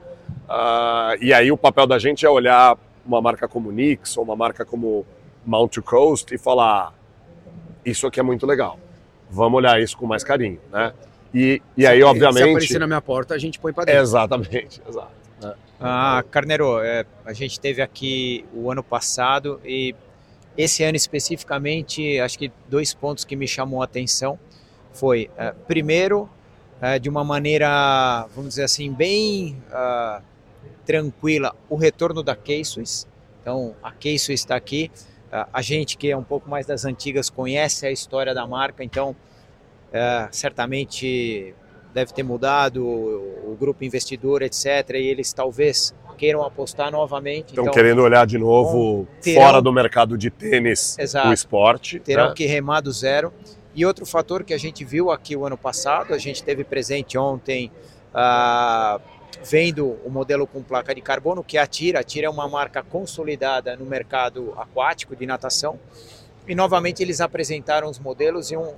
Ah, 0.50 1.16
e 1.22 1.34
aí 1.34 1.52
o 1.52 1.58
papel 1.58 1.86
da 1.86 2.00
gente 2.00 2.26
é 2.26 2.30
olhar 2.30 2.78
uma 3.06 3.22
marca 3.22 3.48
como 3.48 3.72
Nix 3.72 4.18
ou 4.18 4.24
uma 4.24 4.36
marca 4.36 4.66
como 4.66 5.06
Mount 5.46 5.74
to 5.74 5.82
Coast 5.82 6.34
e 6.34 6.38
falar 6.38 6.94
isso 7.86 8.08
aqui 8.08 8.20
é 8.20 8.24
muito 8.24 8.46
legal. 8.46 8.80
Vamos 9.30 9.58
olhar 9.58 9.82
isso 9.82 9.98
com 9.98 10.06
mais 10.06 10.24
carinho, 10.24 10.60
né? 10.72 10.94
E, 11.34 11.62
e 11.76 11.86
aí, 11.86 11.98
Se 11.98 12.04
obviamente... 12.04 12.50
aparecer 12.50 12.80
na 12.80 12.88
minha 12.88 13.02
porta, 13.02 13.34
a 13.34 13.38
gente 13.38 13.60
põe 13.60 13.74
para 13.74 13.86
dentro. 13.86 14.02
Exatamente, 14.02 14.82
exato. 14.88 15.12
né? 15.42 15.54
Ah, 15.82 16.24
Carneiro, 16.30 16.80
é, 16.80 17.06
a 17.26 17.34
gente 17.34 17.60
teve 17.60 17.82
aqui 17.82 18.46
o 18.54 18.72
ano 18.72 18.84
passado 18.84 19.60
e 19.66 19.96
esse 20.56 20.84
ano 20.84 20.96
especificamente, 20.96 22.20
acho 22.20 22.38
que 22.38 22.52
dois 22.70 22.94
pontos 22.94 23.26
que 23.26 23.36
me 23.36 23.48
chamou 23.48 23.82
a 23.82 23.86
atenção 23.86 24.38
foi, 24.94 25.30
é, 25.38 25.52
primeiro, 25.68 26.30
é, 26.82 27.00
de 27.00 27.10
uma 27.10 27.24
maneira, 27.24 28.28
vamos 28.36 28.50
dizer 28.50 28.64
assim, 28.64 28.92
bem 28.92 29.58
ah, 29.72 30.22
tranquila, 30.86 31.56
o 31.70 31.76
retorno 31.76 32.22
da 32.22 32.36
K-Swiss. 32.36 33.08
Então, 33.42 33.76
a 33.82 33.92
K-Swiss 33.92 34.42
está 34.42 34.56
aqui. 34.56 34.92
Ah, 35.32 35.48
a 35.52 35.62
gente 35.62 35.98
que 35.98 36.12
é 36.12 36.18
um 36.18 36.24
pouco 36.24 36.50
mais 36.50 36.66
das 36.66 36.86
antigas 36.86 37.30
conhece 37.30 37.86
a 37.86 37.92
história 37.92 38.34
da 38.34 38.46
marca, 38.46 38.84
então 38.84 39.16
é, 39.92 40.28
certamente 40.32 41.56
deve 41.94 42.12
ter 42.14 42.24
mudado 42.24 42.84
o, 42.86 43.54
o 43.54 43.58
grupo 43.60 43.84
investidor, 43.84 44.42
etc. 44.42 44.66
E 44.96 45.08
eles 45.08 45.32
talvez 45.32 45.94
queiram 46.18 46.44
apostar 46.44 46.92
novamente. 46.92 47.50
Estão 47.50 47.64
então, 47.64 47.74
querendo 47.74 48.02
olhar 48.02 48.26
de 48.26 48.38
novo 48.38 49.08
terão- 49.22 49.42
fora 49.42 49.62
do 49.62 49.72
mercado 49.72 50.18
de 50.18 50.30
tênis 50.30 50.98
Exato. 50.98 51.30
o 51.30 51.34
esporte. 51.34 52.00
terão 52.00 52.30
né? 52.30 52.34
que 52.36 52.46
remar 52.46 52.82
do 52.82 52.92
zero. 52.92 53.32
E 53.76 53.86
outro 53.86 54.06
fator 54.06 54.44
que 54.44 54.54
a 54.54 54.58
gente 54.58 54.86
viu 54.86 55.10
aqui 55.12 55.36
o 55.36 55.46
ano 55.46 55.58
passado, 55.58 56.14
a 56.14 56.18
gente 56.18 56.44
teve 56.44 56.64
presente 56.64 57.18
ontem, 57.18 57.72
ah, 58.14 59.00
vendo 59.44 59.98
o 60.06 60.10
modelo 60.10 60.46
com 60.46 60.62
placa 60.62 60.94
de 60.94 61.02
carbono, 61.02 61.44
que 61.44 61.58
é 61.58 61.62
a 61.62 61.68
Tira. 61.68 62.00
A 62.00 62.04
Tira 62.04 62.28
é 62.28 62.30
uma 62.30 62.48
marca 62.48 62.84
consolidada 62.84 63.76
no 63.76 63.86
mercado 63.86 64.54
aquático 64.58 65.16
de 65.16 65.26
natação. 65.26 65.80
E 66.48 66.54
novamente 66.54 67.02
eles 67.02 67.20
apresentaram 67.20 67.90
os 67.90 67.98
modelos 67.98 68.52
e 68.52 68.58
um, 68.58 68.74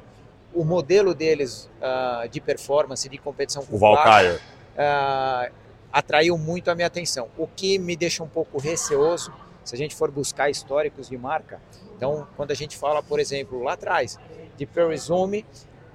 o 0.53 0.63
modelo 0.63 1.13
deles 1.13 1.69
ah, 1.81 2.25
de 2.31 2.39
performance, 2.39 3.07
de 3.09 3.17
competição 3.17 3.65
com 3.65 3.75
O 3.75 3.79
placa, 3.79 4.39
ah, 4.77 5.49
atraiu 5.91 6.37
muito 6.37 6.71
a 6.71 6.75
minha 6.75 6.87
atenção. 6.87 7.27
O 7.37 7.47
que 7.47 7.77
me 7.77 7.95
deixa 7.95 8.23
um 8.23 8.27
pouco 8.27 8.57
receoso, 8.57 9.33
se 9.63 9.75
a 9.75 9.77
gente 9.77 9.95
for 9.95 10.09
buscar 10.09 10.49
históricos 10.49 11.09
de 11.09 11.17
marca. 11.17 11.59
Então, 11.97 12.27
quando 12.37 12.51
a 12.51 12.55
gente 12.55 12.77
fala, 12.77 13.01
por 13.01 13.19
exemplo, 13.19 13.63
lá 13.63 13.73
atrás, 13.73 14.19
de 14.57 14.65
Perizome, 14.65 15.45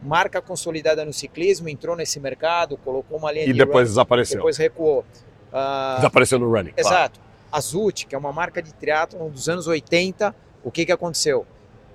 marca 0.02 0.40
consolidada 0.40 1.04
no 1.04 1.12
ciclismo, 1.12 1.68
entrou 1.68 1.96
nesse 1.96 2.18
mercado, 2.20 2.76
colocou 2.78 3.18
uma 3.18 3.30
linha 3.32 3.44
E 3.44 3.52
de 3.52 3.58
depois 3.58 3.88
run, 3.88 3.92
desapareceu. 3.92 4.36
depois 4.38 4.56
recuou. 4.56 5.04
Ah, 5.52 5.94
Desapareceu 5.96 6.38
no 6.38 6.48
running. 6.50 6.72
claro. 6.72 6.88
Exato. 6.88 7.20
A 7.52 7.60
Zut, 7.60 8.06
que 8.06 8.14
é 8.14 8.18
uma 8.18 8.32
marca 8.32 8.62
de 8.62 8.72
triatlon 8.72 9.28
dos 9.28 9.48
anos 9.48 9.66
80, 9.66 10.34
o 10.62 10.70
que, 10.70 10.86
que 10.86 10.92
aconteceu? 10.92 11.44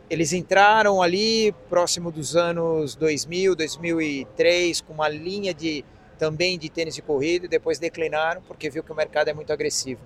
Eles 0.10 0.34
entraram 0.34 1.02
ali 1.02 1.54
próximo 1.70 2.12
dos 2.12 2.36
anos 2.36 2.94
2000, 2.96 3.56
2003, 3.56 4.82
com 4.82 4.94
uma 4.94 5.08
linha 5.08 5.54
de 5.54 5.84
também 6.20 6.58
de 6.60 6.70
tênis 6.70 6.96
de 6.96 7.02
corrida 7.02 7.46
e 7.46 7.50
depois 7.50 7.78
declinaram 7.80 8.42
porque 8.48 8.70
viu 8.70 8.84
que 8.84 8.92
o 8.92 8.96
mercado 8.96 9.30
é 9.30 9.34
muito 9.34 9.52
agressivo. 9.52 10.00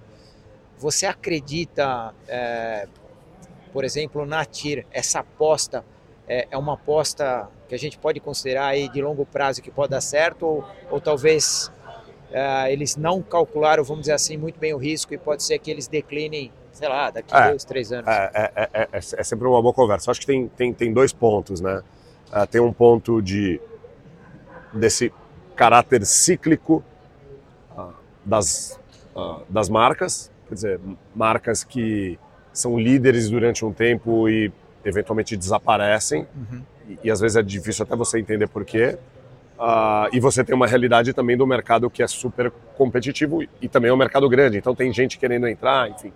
Você 0.77 1.05
acredita, 1.05 2.13
é, 2.27 2.87
por 3.73 3.83
exemplo, 3.83 4.25
na 4.25 4.45
TIR, 4.45 4.85
essa 4.91 5.19
aposta 5.19 5.83
é, 6.29 6.47
é 6.51 6.57
uma 6.57 6.75
aposta 6.75 7.49
que 7.67 7.75
a 7.75 7.79
gente 7.79 7.97
pode 7.97 8.19
considerar 8.19 8.67
aí 8.67 8.87
de 8.87 9.01
longo 9.01 9.25
prazo 9.25 9.61
que 9.61 9.71
pode 9.71 9.89
dar 9.89 10.01
certo 10.01 10.45
ou, 10.45 10.65
ou 10.91 11.01
talvez 11.01 11.71
é, 12.31 12.71
eles 12.71 12.95
não 12.95 13.21
calcularam, 13.21 13.83
vamos 13.83 14.01
dizer 14.03 14.13
assim, 14.13 14.37
muito 14.37 14.59
bem 14.59 14.73
o 14.73 14.77
risco 14.77 15.13
e 15.13 15.17
pode 15.17 15.43
ser 15.43 15.57
que 15.59 15.71
eles 15.71 15.87
declinem, 15.87 16.51
sei 16.71 16.87
lá, 16.87 17.09
daqui 17.09 17.35
É, 17.35 17.49
dois, 17.49 17.63
três 17.65 17.91
anos. 17.91 18.07
É, 18.07 18.31
é, 18.33 18.69
é, 18.73 18.81
é- 18.83 18.87
é 18.93 19.23
sempre 19.23 19.47
uma 19.47 19.61
boa 19.61 19.73
conversa. 19.73 20.11
Acho 20.11 20.19
que 20.19 20.27
tem, 20.27 20.47
tem, 20.49 20.71
tem 20.73 20.93
dois 20.93 21.11
pontos, 21.11 21.59
né? 21.59 21.81
Ah, 22.31 22.45
tem 22.45 22.61
um 22.61 22.71
ponto 22.71 23.21
de 23.21 23.59
desse 24.71 25.11
caráter 25.55 26.05
cíclico 26.05 26.83
ah, 27.75 27.89
das, 28.23 28.79
ah, 29.15 29.39
das 29.49 29.67
marcas, 29.67 30.31
quer 30.47 30.53
dizer, 30.53 30.79
marcas 31.15 31.63
que 31.63 32.19
são 32.53 32.79
líderes 32.79 33.29
durante 33.29 33.65
um 33.65 33.73
tempo 33.73 34.29
e 34.29 34.51
eventualmente 34.83 35.35
desaparecem, 35.37 36.27
Uhum. 36.35 36.61
e, 36.87 36.99
e 37.05 37.11
às 37.11 37.19
vezes 37.19 37.37
é 37.37 37.43
difícil 37.43 37.83
até 37.83 37.95
você 37.95 38.19
entender 38.19 38.47
por 38.47 38.63
quê. 38.65 38.97
Ah, 39.59 40.07
e 40.13 40.19
você 40.19 40.43
tem 40.43 40.55
uma 40.55 40.67
realidade 40.67 41.13
também 41.13 41.35
do 41.35 41.45
mercado 41.45 41.89
que 41.89 42.01
é 42.01 42.07
super 42.07 42.49
competitivo 42.77 43.43
e, 43.43 43.49
e 43.61 43.67
também 43.67 43.91
é 43.91 43.93
um 43.93 43.97
mercado 43.97 44.27
grande, 44.29 44.57
então 44.57 44.73
tem 44.73 44.91
gente 44.93 45.17
querendo 45.17 45.47
entrar, 45.47 45.89
enfim. 45.89 46.13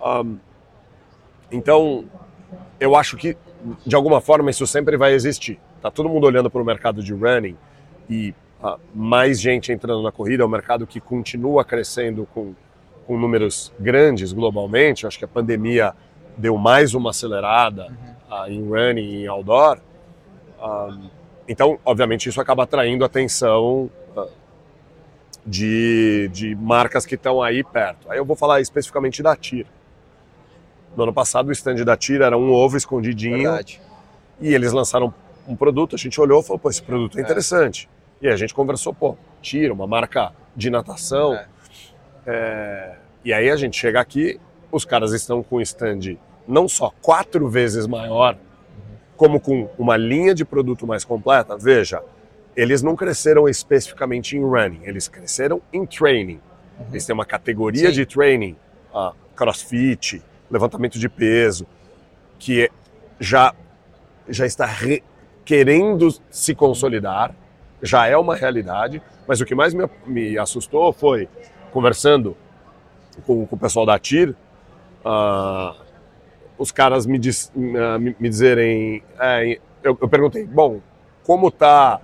Ahm, 0.00 0.36
então, 1.50 2.04
eu 2.78 2.94
acho 2.94 3.16
que 3.16 3.36
de 3.84 3.94
alguma 3.94 4.20
forma 4.20 4.50
isso 4.50 4.66
sempre 4.66 4.96
vai 4.96 5.12
existir. 5.12 5.58
Tá 5.82 5.90
todo 5.90 6.08
mundo 6.08 6.26
olhando 6.26 6.48
para 6.50 6.62
o 6.62 6.64
mercado 6.64 7.02
de 7.02 7.12
running 7.12 7.56
e 8.08 8.34
ah, 8.62 8.78
mais 8.94 9.40
gente 9.40 9.72
entrando 9.72 10.02
na 10.02 10.12
corrida, 10.12 10.42
é 10.42 10.46
um 10.46 10.48
mercado 10.48 10.86
que 10.86 11.00
continua 11.00 11.64
crescendo 11.64 12.26
com, 12.32 12.54
com 13.06 13.18
números 13.18 13.72
grandes 13.80 14.32
globalmente. 14.32 15.04
Eu 15.04 15.08
acho 15.08 15.18
que 15.18 15.24
a 15.24 15.28
pandemia 15.28 15.92
deu 16.36 16.56
mais 16.56 16.94
uma 16.94 17.10
acelerada 17.10 17.92
ah, 18.30 18.48
em 18.48 18.62
running 18.68 19.00
e 19.00 19.24
em 19.24 19.26
outdoor. 19.26 19.78
Ahm, 20.60 21.08
então, 21.48 21.78
obviamente, 21.84 22.28
isso 22.28 22.40
acaba 22.40 22.64
atraindo 22.64 23.04
atenção 23.04 23.90
ah, 24.16 24.26
de, 25.44 26.30
de 26.32 26.54
marcas 26.54 27.04
que 27.04 27.14
estão 27.14 27.42
aí 27.42 27.64
perto. 27.64 28.10
Aí 28.10 28.18
eu 28.18 28.24
vou 28.24 28.36
falar 28.36 28.60
especificamente 28.60 29.22
da 29.22 29.34
TIR. 29.36 29.66
No 30.96 31.04
ano 31.04 31.12
passado, 31.12 31.48
o 31.48 31.52
stand 31.52 31.84
da 31.84 31.96
TIR 31.96 32.22
era 32.22 32.36
um 32.36 32.50
ovo 32.50 32.76
escondidinho 32.76 33.42
Verdade. 33.42 33.80
e 34.40 34.54
eles 34.54 34.72
lançaram 34.72 35.14
um 35.46 35.54
produto. 35.54 35.94
A 35.94 35.98
gente 35.98 36.20
olhou 36.20 36.40
e 36.40 36.44
falou: 36.44 36.58
pô, 36.58 36.70
esse 36.70 36.82
produto 36.82 37.18
é 37.18 37.22
interessante. 37.22 37.88
E 38.20 38.26
aí 38.26 38.34
a 38.34 38.36
gente 38.36 38.52
conversou, 38.52 38.92
pô, 38.92 39.16
tira 39.40 39.72
uma 39.72 39.86
marca 39.86 40.32
de 40.54 40.68
natação. 40.68 41.34
É. 41.34 41.46
É, 42.26 42.96
e 43.24 43.32
aí 43.32 43.50
a 43.50 43.56
gente 43.56 43.78
chega 43.78 44.00
aqui, 44.00 44.38
os 44.72 44.84
caras 44.84 45.12
estão 45.12 45.42
com 45.42 45.56
um 45.56 45.60
stand 45.60 46.16
não 46.46 46.68
só 46.68 46.92
quatro 47.02 47.48
vezes 47.48 47.86
maior, 47.86 48.36
como 49.16 49.38
com 49.40 49.68
uma 49.78 49.96
linha 49.96 50.34
de 50.34 50.44
produto 50.44 50.86
mais 50.86 51.04
completa. 51.04 51.56
Veja, 51.56 52.02
eles 52.56 52.82
não 52.82 52.96
cresceram 52.96 53.48
especificamente 53.48 54.36
em 54.36 54.40
running, 54.42 54.80
eles 54.82 55.06
cresceram 55.08 55.60
em 55.72 55.84
training. 55.86 56.40
Eles 56.90 57.04
têm 57.04 57.12
uma 57.14 57.26
categoria 57.26 57.88
Sim. 57.88 57.92
de 57.94 58.06
training, 58.06 58.56
ah, 58.94 59.12
crossfit, 59.36 60.22
levantamento 60.50 60.98
de 60.98 61.08
peso, 61.08 61.66
que 62.38 62.62
é- 62.64 62.70
já, 63.20 63.54
já 64.28 64.46
está 64.46 64.64
re- 64.64 65.02
querendo 65.44 66.08
se 66.30 66.54
consolidar, 66.54 67.34
já 67.82 68.06
é 68.06 68.16
uma 68.16 68.34
realidade, 68.34 69.02
mas 69.28 69.40
o 69.40 69.44
que 69.44 69.54
mais 69.54 69.74
me, 69.74 69.86
me 70.06 70.38
assustou 70.38 70.92
foi, 70.92 71.28
conversando 71.70 72.36
com, 73.26 73.46
com 73.46 73.56
o 73.56 73.58
pessoal 73.58 73.84
da 73.84 73.98
TIR, 73.98 74.34
ah, 75.04 75.74
os 76.58 76.70
caras 76.70 77.06
me, 77.06 77.18
diz- 77.18 77.52
ah, 77.78 77.98
me, 77.98 78.14
me 78.18 78.28
dizerem, 78.28 79.02
é, 79.18 79.58
eu, 79.82 79.96
eu 80.00 80.08
perguntei, 80.08 80.44
bom, 80.44 80.80
como 81.24 81.50
tá 81.50 82.00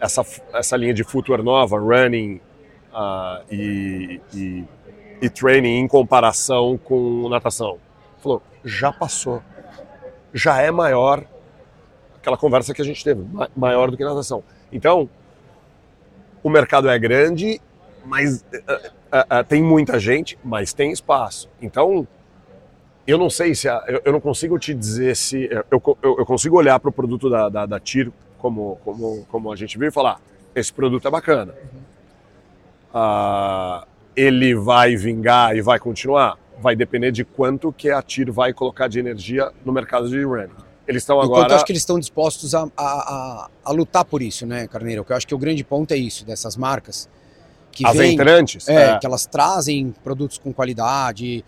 essa, 0.00 0.24
essa 0.52 0.76
linha 0.76 0.94
de 0.94 1.02
footwear 1.04 1.42
nova, 1.42 1.78
running 1.78 2.40
ah, 2.92 3.42
e, 3.50 4.20
e, 4.34 4.64
e 5.22 5.30
training 5.30 5.78
em 5.80 5.88
comparação 5.88 6.78
com 6.78 7.28
natação? 7.28 7.78
Falou, 8.18 8.42
já 8.64 8.92
passou, 8.92 9.42
já 10.32 10.60
é 10.60 10.70
maior 10.70 11.24
aquela 12.16 12.36
conversa 12.36 12.74
que 12.74 12.82
a 12.82 12.84
gente 12.84 13.02
teve, 13.04 13.22
ma- 13.32 13.48
maior 13.56 13.90
do 13.90 13.96
que 13.96 14.04
natação. 14.04 14.42
Então, 14.72 15.08
o 16.42 16.50
mercado 16.50 16.88
é 16.88 16.98
grande, 16.98 17.60
mas 18.04 18.44
eh, 18.52 18.62
eh, 19.12 19.26
eh, 19.30 19.42
tem 19.44 19.62
muita 19.62 19.98
gente, 19.98 20.38
mas 20.44 20.72
tem 20.72 20.90
espaço. 20.90 21.48
Então, 21.62 22.06
eu 23.06 23.18
não 23.18 23.30
sei 23.30 23.54
se. 23.54 23.68
a- 23.68 23.84
eu, 23.86 24.02
eu 24.04 24.12
não 24.12 24.20
consigo 24.20 24.58
te 24.58 24.74
dizer 24.74 25.14
se. 25.16 25.48
Eu, 25.70 25.82
eu, 26.02 26.16
eu 26.18 26.26
consigo 26.26 26.56
olhar 26.56 26.78
para 26.80 26.88
o 26.88 26.92
produto 26.92 27.28
da, 27.30 27.48
da, 27.48 27.66
da 27.66 27.80
TIR, 27.80 28.10
como, 28.38 28.78
como, 28.84 29.24
como 29.30 29.52
a 29.52 29.56
gente 29.56 29.78
viu, 29.78 29.88
e 29.88 29.92
falar: 29.92 30.20
esse 30.54 30.72
produto 30.72 31.06
é 31.06 31.10
bacana. 31.10 31.54
Ah, 32.92 33.86
ele 34.14 34.54
vai 34.54 34.96
vingar 34.96 35.56
e 35.56 35.60
vai 35.60 35.78
continuar? 35.78 36.38
Vai 36.58 36.74
depender 36.74 37.12
de 37.12 37.24
quanto 37.24 37.72
que 37.72 37.90
a 37.90 38.00
TIR 38.02 38.32
vai 38.32 38.52
colocar 38.52 38.88
de 38.88 38.98
energia 38.98 39.52
no 39.64 39.72
mercado 39.72 40.08
de 40.08 40.22
running. 40.24 40.48
Eles 40.88 41.02
estão 41.02 41.16
Enquanto 41.18 41.32
agora. 41.34 41.52
eu 41.52 41.56
acho 41.56 41.64
que 41.66 41.72
eles 41.72 41.82
estão 41.82 41.98
dispostos 41.98 42.54
a, 42.54 42.62
a, 42.62 42.68
a, 42.76 43.48
a 43.64 43.72
lutar 43.72 44.04
por 44.04 44.22
isso, 44.22 44.46
né, 44.46 44.66
Carneiro? 44.68 45.04
Que 45.04 45.12
eu 45.12 45.16
acho 45.16 45.26
que 45.26 45.34
o 45.34 45.38
grande 45.38 45.64
ponto 45.64 45.92
é 45.92 45.96
isso, 45.96 46.24
dessas 46.24 46.56
marcas 46.56 47.08
que 47.72 47.84
As 47.86 47.94
vêm, 47.96 48.14
entrantes? 48.14 48.66
é, 48.68 48.92
é. 48.92 48.98
que 48.98 49.04
elas 49.04 49.26
trazem 49.26 49.92
produtos 50.02 50.38
com 50.38 50.52
qualidade, 50.52 51.44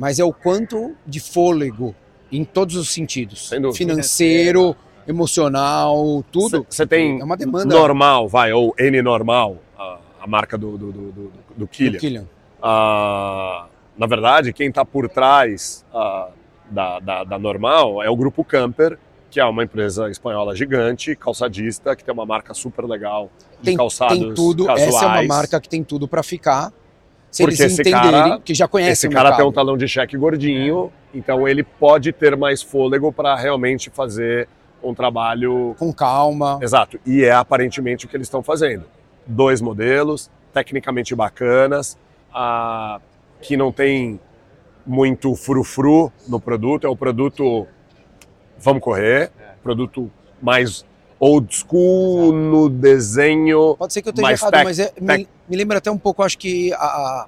mas 0.00 0.18
é 0.18 0.24
o 0.24 0.32
quanto 0.32 0.96
de 1.06 1.20
fôlego 1.20 1.94
em 2.32 2.42
todos 2.42 2.74
os 2.74 2.88
sentidos. 2.88 3.50
Financeiro, 3.74 4.74
emocional, 5.06 6.24
tudo. 6.32 6.66
Você 6.70 6.86
tem 6.86 7.20
É 7.20 7.24
uma 7.24 7.36
demanda 7.36 7.66
normal, 7.66 8.26
vai, 8.26 8.50
ou 8.50 8.74
N 8.78 9.02
normal, 9.02 9.58
a, 9.78 9.98
a 10.22 10.26
marca 10.26 10.56
do, 10.56 10.78
do, 10.78 10.90
do, 10.90 11.02
do, 11.02 11.12
do 11.12 11.32
do 11.54 11.66
Killian. 11.66 12.00
Killian. 12.00 12.26
Ah, 12.62 13.66
na 13.98 14.06
verdade, 14.06 14.54
quem 14.54 14.68
está 14.70 14.86
por 14.86 15.06
trás 15.06 15.84
ah, 15.92 16.30
da, 16.70 16.98
da, 16.98 17.24
da 17.24 17.38
Normal 17.38 18.02
é 18.02 18.08
o 18.08 18.16
Grupo 18.16 18.42
Camper, 18.42 18.98
que 19.30 19.38
é 19.38 19.44
uma 19.44 19.64
empresa 19.64 20.08
espanhola 20.08 20.56
gigante, 20.56 21.14
calçadista, 21.14 21.94
que 21.94 22.02
tem 22.02 22.14
uma 22.14 22.24
marca 22.24 22.54
super 22.54 22.86
legal 22.86 23.30
de 23.58 23.66
Tem, 23.66 23.76
calçados 23.76 24.18
tem 24.18 24.32
tudo, 24.32 24.64
casuais. 24.64 24.94
essa 24.94 25.04
é 25.04 25.08
uma 25.08 25.22
marca 25.24 25.60
que 25.60 25.68
tem 25.68 25.84
tudo 25.84 26.08
para 26.08 26.22
ficar. 26.22 26.72
Se 27.30 27.44
Porque 27.44 27.62
eles 27.62 27.72
esse 27.72 27.82
entenderem, 27.82 28.10
cara- 28.10 28.40
que 28.40 28.54
já 28.54 28.66
conhecem 28.66 28.92
Esse 28.92 29.08
cara 29.08 29.36
tem 29.36 29.44
um 29.44 29.52
talão 29.52 29.76
de 29.76 29.86
cheque 29.86 30.16
gordinho, 30.16 30.92
então 31.14 31.46
ele 31.46 31.62
pode 31.62 32.12
ter 32.12 32.36
mais 32.36 32.60
fôlego 32.62 33.12
para 33.12 33.36
realmente 33.36 33.88
fazer 33.90 34.48
um 34.82 34.92
trabalho 34.94 35.74
com 35.78 35.92
calma. 35.92 36.58
Exato. 36.60 36.98
E 37.06 37.22
é 37.24 37.32
aparentemente 37.32 38.06
o 38.06 38.08
que 38.08 38.16
eles 38.16 38.26
estão 38.26 38.42
fazendo. 38.42 38.84
Dois 39.26 39.60
modelos, 39.60 40.30
tecnicamente 40.52 41.14
bacanas, 41.14 41.96
ah, 42.34 42.98
que 43.40 43.56
não 43.56 43.70
tem 43.70 44.18
muito 44.84 45.34
frufru 45.36 46.10
no 46.28 46.40
produto. 46.40 46.86
É 46.86 46.90
o 46.90 46.96
produto 46.96 47.68
vamos 48.58 48.82
correr, 48.82 49.30
produto 49.62 50.10
mais 50.42 50.84
old 51.20 51.54
school 51.54 52.32
no 52.32 52.68
desenho. 52.70 53.76
Pode 53.76 53.92
ser 53.92 54.00
que 54.02 54.08
eu 54.08 54.10
esteja 54.10 54.26
mais 54.26 54.40
errado, 54.40 54.52
tec- 54.54 54.64
mas 54.64 54.78
é- 54.78 54.92
me, 55.00 55.06
tec- 55.18 55.28
me 55.48 55.56
lembra 55.56 55.78
até 55.78 55.90
um 55.90 55.98
pouco, 55.98 56.22
acho 56.22 56.38
que 56.38 56.72
a- 56.72 56.76
a- 56.78 57.26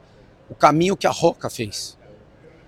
o 0.49 0.55
caminho 0.55 0.97
que 0.97 1.07
a 1.07 1.11
Roca 1.11 1.49
fez. 1.51 1.97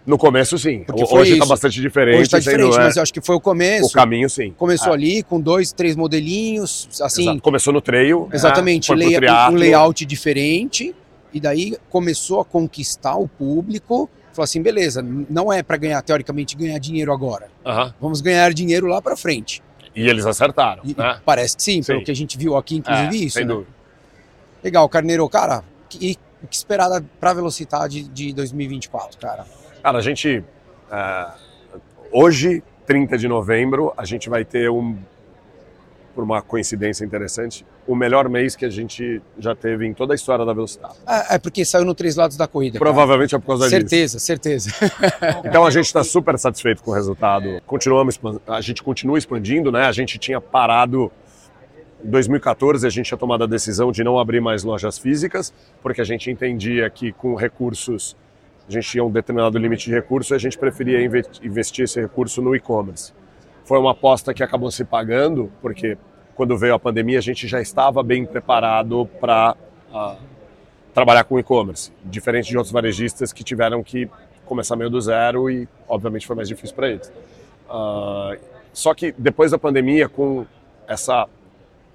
No 0.07 0.19
começo, 0.19 0.59
sim. 0.59 0.85
Porque 0.85 1.03
Hoje 1.03 1.33
está 1.33 1.47
bastante 1.47 1.81
diferente. 1.81 2.17
Hoje 2.17 2.23
está 2.25 2.39
sendo, 2.39 2.51
diferente, 2.51 2.75
é, 2.79 2.85
mas 2.85 2.97
eu 2.97 3.03
acho 3.03 3.13
que 3.15 3.23
foi 3.23 3.35
o 3.37 3.41
começo. 3.41 3.87
o 3.89 3.91
caminho, 3.93 4.29
sim. 4.29 4.53
Começou 4.59 4.91
É. 4.93 4.95
ali 4.97 5.23
com 5.23 5.41
dois, 5.41 5.73
três 5.73 5.97
modelinhos, 5.97 6.89
assim, 7.01 7.23
Exato. 7.23 7.41
Começou 7.41 7.73
no 7.73 7.81
trail. 7.81 8.29
né? 8.31 8.37
exatamente, 8.37 8.93
lay- 8.95 9.17
um 9.51 9.55
layout 9.55 10.05
diferente, 10.05 10.95
e 11.33 11.41
daí 11.41 11.75
começou 11.89 12.41
a 12.41 12.45
conquistar 12.45 13.17
o 13.17 13.27
público. 13.27 14.11
Falou 14.35 14.45
assim, 14.45 14.61
beleza, 14.61 15.01
não 15.31 15.51
é 15.51 15.63
para 15.63 15.79
ganhar, 15.79 16.03
teoricamente, 16.03 16.55
ganhar 16.55 16.79
dinheiro 16.79 17.11
agora. 17.11 17.49
Aham. 17.65 17.95
Vamos 17.99 18.21
ganhar 18.21 18.53
dinheiro 18.53 18.87
lá 18.87 19.01
para 19.01 19.17
frente. 19.17 19.63
E 19.95 20.09
eles 20.09 20.27
acertaram, 20.27 20.83
E, 20.85 20.95
né? 20.97 21.21
Parece 21.25 21.57
que 21.57 21.63
sim, 21.63 21.83
pelo 21.83 22.01
Sim. 22.01 22.05
que 22.05 22.11
a 22.11 22.15
gente 22.17 22.37
viu 22.37 22.57
aqui, 22.57 22.77
inclusive 22.77 23.17
É, 23.17 23.19
isso. 23.27 23.35
sem 23.39 23.45
né? 23.45 23.53
dúvida. 23.55 23.71
Legal, 24.63 24.89
Carneiro, 24.89 25.29
cara, 25.29 25.63
e 26.01 26.17
o 26.43 26.47
que 26.47 26.57
esperar 26.57 27.03
para 27.21 27.31
a 27.31 27.35
velocidade 27.35 28.03
de 28.05 28.33
2024, 28.33 29.19
cara? 29.19 29.47
Cara, 29.83 29.99
a 29.99 30.03
gente. 30.03 30.43
é, 30.91 31.27
hoje, 32.11 32.63
30 32.87 33.17
de 33.17 33.29
novembro, 33.29 33.93
a 33.97 34.05
gente 34.05 34.29
vai 34.29 34.45
ter 34.45 34.71
um. 34.71 34.97
Por 36.15 36.23
uma 36.25 36.41
coincidência 36.41 37.05
interessante, 37.05 37.67
o 37.87 37.95
melhor 37.95 38.29
mês 38.29 38.57
que 38.57 38.65
a 38.65 38.71
gente 38.71 39.21
já 39.39 39.55
teve 39.55 39.87
em 39.87 39.93
toda 39.93 40.15
a 40.15 40.17
história 40.17 40.45
da 40.45 40.53
velocidade. 40.53 40.95
É, 41.07 41.35
é 41.35 41.39
porque 41.39 41.65
saiu 41.65 41.85
no 41.85 41.95
três 41.95 42.17
lados 42.17 42.37
da 42.37 42.47
corrida. 42.47 42.79
cara. 42.79 42.91
Provavelmente 42.91 43.35
é 43.35 43.39
por 43.39 43.47
causa 43.47 43.65
disso. 43.65 43.79
Certeza, 43.81 44.19
certeza. 44.19 44.71
Então 45.45 45.65
a 45.67 45.71
gente 45.71 45.87
está 45.87 46.03
super 46.03 46.39
satisfeito 46.39 46.83
com 46.83 46.91
o 46.91 46.95
resultado. 46.95 47.61
Continuamos, 47.67 48.19
a 48.47 48.61
gente 48.61 48.83
continua 48.83 49.19
expandindo, 49.19 49.71
né? 49.71 49.85
A 49.87 49.93
gente 49.93 50.19
tinha 50.19 50.41
parado 50.41 51.13
em 52.05 52.09
2014, 52.11 52.87
a 52.87 52.91
gente 52.91 53.07
tinha 53.07 53.19
tomado 53.19 53.45
a 53.45 53.47
decisão 53.47 53.91
de 53.93 54.03
não 54.05 54.19
abrir 54.19 54.41
mais 54.41 54.63
lojas 54.65 54.99
físicas, 54.99 55.53
porque 55.83 56.01
a 56.01 56.05
gente 56.05 56.31
entendia 56.31 56.89
que 56.91 57.13
com 57.13 57.35
recursos, 57.35 58.17
a 58.69 58.73
gente 58.73 58.89
tinha 58.89 59.05
um 59.05 59.11
determinado 59.11 59.59
limite 59.59 59.87
de 59.87 59.95
recurso 59.95 60.35
e 60.35 60.37
a 60.37 60.39
gente 60.39 60.57
preferia 60.59 61.03
inve- 61.05 61.25
investir 61.43 61.85
esse 61.85 62.01
recurso 62.01 62.41
no 62.43 62.55
e-commerce. 62.57 63.13
Foi 63.65 63.79
uma 63.79 63.93
aposta 63.93 64.35
que 64.35 64.43
acabou 64.43 64.71
se 64.71 64.85
pagando, 64.85 65.51
porque 65.63 65.97
quando 66.35 66.57
veio 66.57 66.75
a 66.75 66.79
pandemia 66.79 67.19
a 67.19 67.23
gente 67.23 67.47
já 67.47 67.61
estava 67.61 68.03
bem 68.03 68.27
preparado 68.27 69.09
para 69.21 69.57
trabalhar 70.93 71.25
com 71.25 71.39
e-commerce, 71.39 71.93
diferente 72.05 72.49
de 72.49 72.57
outros 72.57 72.73
varejistas 72.73 73.33
que 73.33 73.43
tiveram 73.43 73.83
que 73.83 74.09
começar 74.45 74.77
meio 74.77 74.91
do 74.91 75.01
zero 75.01 75.51
e, 75.51 75.69
obviamente, 75.89 76.27
foi 76.27 76.37
mais 76.37 76.49
difícil 76.49 76.75
para 76.77 76.91
eles. 76.91 77.13
Ah, 77.69 78.37
só 78.73 78.95
que 78.95 79.13
depois 79.17 79.51
da 79.51 79.59
pandemia, 79.59 80.09
com 80.09 80.47
essa, 80.87 81.29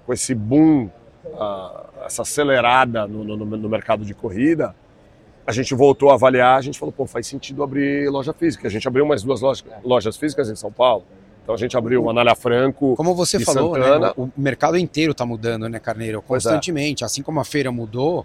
com 0.04 0.12
esse 0.12 0.34
boom, 0.34 0.90
ah, 1.34 1.84
essa 2.04 2.22
acelerada 2.22 3.06
no, 3.06 3.24
no, 3.24 3.36
no 3.36 3.68
mercado 3.68 4.04
de 4.04 4.14
corrida, 4.14 4.74
a 5.46 5.52
gente 5.52 5.74
voltou 5.74 6.10
a 6.10 6.14
avaliar, 6.14 6.58
a 6.58 6.62
gente 6.62 6.78
falou, 6.78 6.92
pô, 6.92 7.06
faz 7.06 7.26
sentido 7.26 7.62
abrir 7.62 8.08
loja 8.10 8.32
física. 8.32 8.68
A 8.68 8.70
gente 8.70 8.86
abriu 8.86 9.06
mais 9.06 9.22
duas 9.22 9.40
lojas, 9.40 9.64
lojas 9.82 10.16
físicas 10.16 10.48
em 10.50 10.54
São 10.54 10.70
Paulo. 10.70 11.04
Então 11.42 11.54
a 11.54 11.58
gente 11.58 11.76
abriu 11.76 12.02
uma 12.02 12.10
Anália 12.10 12.34
Franco, 12.34 12.94
Como 12.96 13.14
você 13.14 13.40
falou, 13.40 13.76
né, 13.76 14.12
o, 14.16 14.24
o 14.24 14.32
mercado 14.36 14.76
inteiro 14.76 15.12
está 15.12 15.24
mudando, 15.26 15.68
né, 15.68 15.78
Carneiro? 15.78 16.18
É. 16.18 16.22
Constantemente. 16.22 17.04
Assim 17.04 17.22
como 17.22 17.40
a 17.40 17.44
feira 17.44 17.72
mudou, 17.72 18.24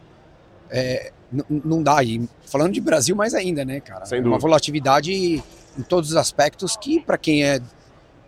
é, 0.69 1.11
não 1.49 1.81
dá. 1.81 2.03
E 2.03 2.27
falando 2.45 2.73
de 2.73 2.81
Brasil 2.81 3.15
mais 3.15 3.33
ainda, 3.33 3.63
né, 3.65 3.79
cara? 3.79 4.05
Sem 4.05 4.19
É 4.19 4.21
Uma 4.21 4.37
volatilidade 4.39 5.11
em 5.77 5.81
todos 5.87 6.11
os 6.11 6.15
aspectos 6.15 6.77
que, 6.77 6.99
para 6.99 7.17
quem 7.17 7.43
é 7.43 7.59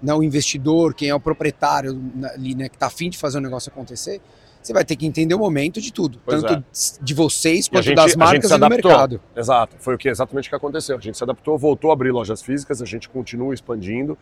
né, 0.01 0.13
o 0.13 0.21
investidor, 0.21 0.93
quem 0.93 1.09
é 1.09 1.15
o 1.15 1.19
proprietário 1.19 1.99
na- 2.15 2.29
ali, 2.29 2.55
né, 2.55 2.69
que 2.69 2.75
está 2.75 2.87
afim 2.87 3.09
de 3.09 3.17
fazer 3.17 3.39
o 3.39 3.41
negócio 3.41 3.71
acontecer, 3.71 4.21
você 4.61 4.73
vai 4.73 4.83
ter 4.83 4.95
que 4.95 5.05
entender 5.05 5.33
o 5.33 5.39
momento 5.39 5.79
de 5.81 5.91
tudo. 5.93 6.19
Pois 6.25 6.41
tanto 6.41 6.53
é. 6.53 7.03
de 7.03 7.13
vocês 7.13 7.67
quanto 7.67 7.85
gente- 7.85 7.95
das 7.95 8.15
marcas 8.15 8.51
e 8.51 8.57
do 8.57 8.69
mercado. 8.69 9.21
Exato, 9.35 9.75
foi 9.79 9.95
o 9.95 9.97
que 9.97 10.09
exatamente 10.09 10.47
o 10.47 10.49
que 10.49 10.55
aconteceu. 10.55 10.97
A 10.97 10.99
gente 10.99 11.17
se 11.17 11.23
adaptou, 11.23 11.57
voltou 11.57 11.89
a 11.89 11.93
abrir 11.93 12.11
lojas 12.11 12.41
físicas, 12.41 12.81
a 12.81 12.85
gente 12.85 13.07
continua 13.09 13.53
expandindo 13.53 14.17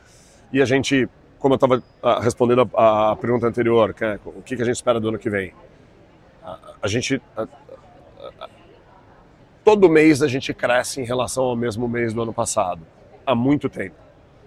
e 0.51 0.61
a 0.61 0.65
gente, 0.65 1.07
como 1.39 1.53
eu 1.53 1.55
estava 1.55 1.83
respondendo 2.21 2.69
a, 2.75 3.11
a 3.11 3.15
pergunta 3.15 3.47
anterior, 3.47 3.93
que 3.93 4.03
é, 4.03 4.19
o 4.25 4.41
que, 4.41 4.55
que 4.55 4.61
a 4.61 4.65
gente 4.65 4.75
espera 4.75 4.99
do 4.99 5.09
ano 5.09 5.19
que 5.19 5.29
vem? 5.29 5.53
A, 6.43 6.57
a 6.83 6.87
gente 6.87 7.21
a- 7.35 7.47
todo 9.63 9.89
mês 9.89 10.21
a 10.21 10.27
gente 10.27 10.53
cresce 10.53 11.01
em 11.01 11.03
relação 11.03 11.43
ao 11.43 11.55
mesmo 11.55 11.87
mês 11.87 12.13
do 12.13 12.21
ano 12.21 12.33
passado, 12.33 12.85
há 13.25 13.33
muito 13.33 13.67
tempo. 13.67 13.95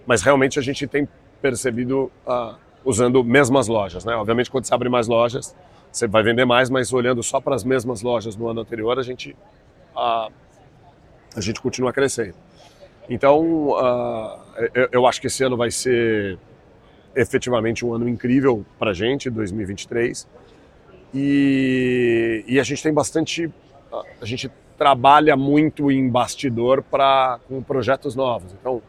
Mas 0.07 0.21
realmente 0.21 0.57
a 0.57 0.61
gente 0.61 0.87
tem 0.87 1.07
percebido 1.41 2.11
ah, 2.25 2.55
usando 2.85 3.23
mesmas 3.23 3.67
lojas, 3.67 4.05
né? 4.05 4.15
Obviamente, 4.15 4.49
quando 4.49 4.65
você 4.65 4.73
abre 4.73 4.89
mais 4.89 5.07
lojas, 5.07 5.55
você 5.91 6.07
vai 6.07 6.23
vender 6.23 6.45
mais, 6.45 6.69
mas 6.69 6.91
olhando 6.93 7.21
só 7.21 7.39
para 7.41 7.55
as 7.55 7.63
mesmas 7.63 8.01
lojas 8.01 8.35
no 8.35 8.47
ano 8.47 8.61
anterior, 8.61 8.97
a 8.97 9.03
gente, 9.03 9.35
a, 9.95 10.29
a 11.35 11.41
gente 11.41 11.61
continua 11.61 11.91
crescendo. 11.91 12.35
Então, 13.09 13.69
uh, 13.69 14.39
eu, 14.73 14.89
eu, 14.91 15.07
acho 15.07 15.19
que 15.19 15.27
esse 15.27 15.43
ano 15.43 15.57
vai 15.57 15.71
ser 15.71 16.37
efetivamente 17.15 17.83
um 17.83 17.93
ano 17.93 18.07
incrível 18.07 18.63
para 18.77 18.91
a 18.91 18.93
gente, 18.93 19.29
2023. 19.29 20.27
E, 21.13 22.45
e 22.47 22.59
a 22.59 22.63
gente 22.63 22.83
tem 22.83 22.93
bastante. 22.93 23.51
A 24.21 24.25
gente 24.25 24.51
trabalha 24.77 25.35
muito 25.35 25.91
em 25.91 26.07
bastidor 26.07 26.83
para 26.83 27.39
com 27.47 27.63
projetos 27.63 28.15
novos. 28.15 28.53
Então, 28.53 28.81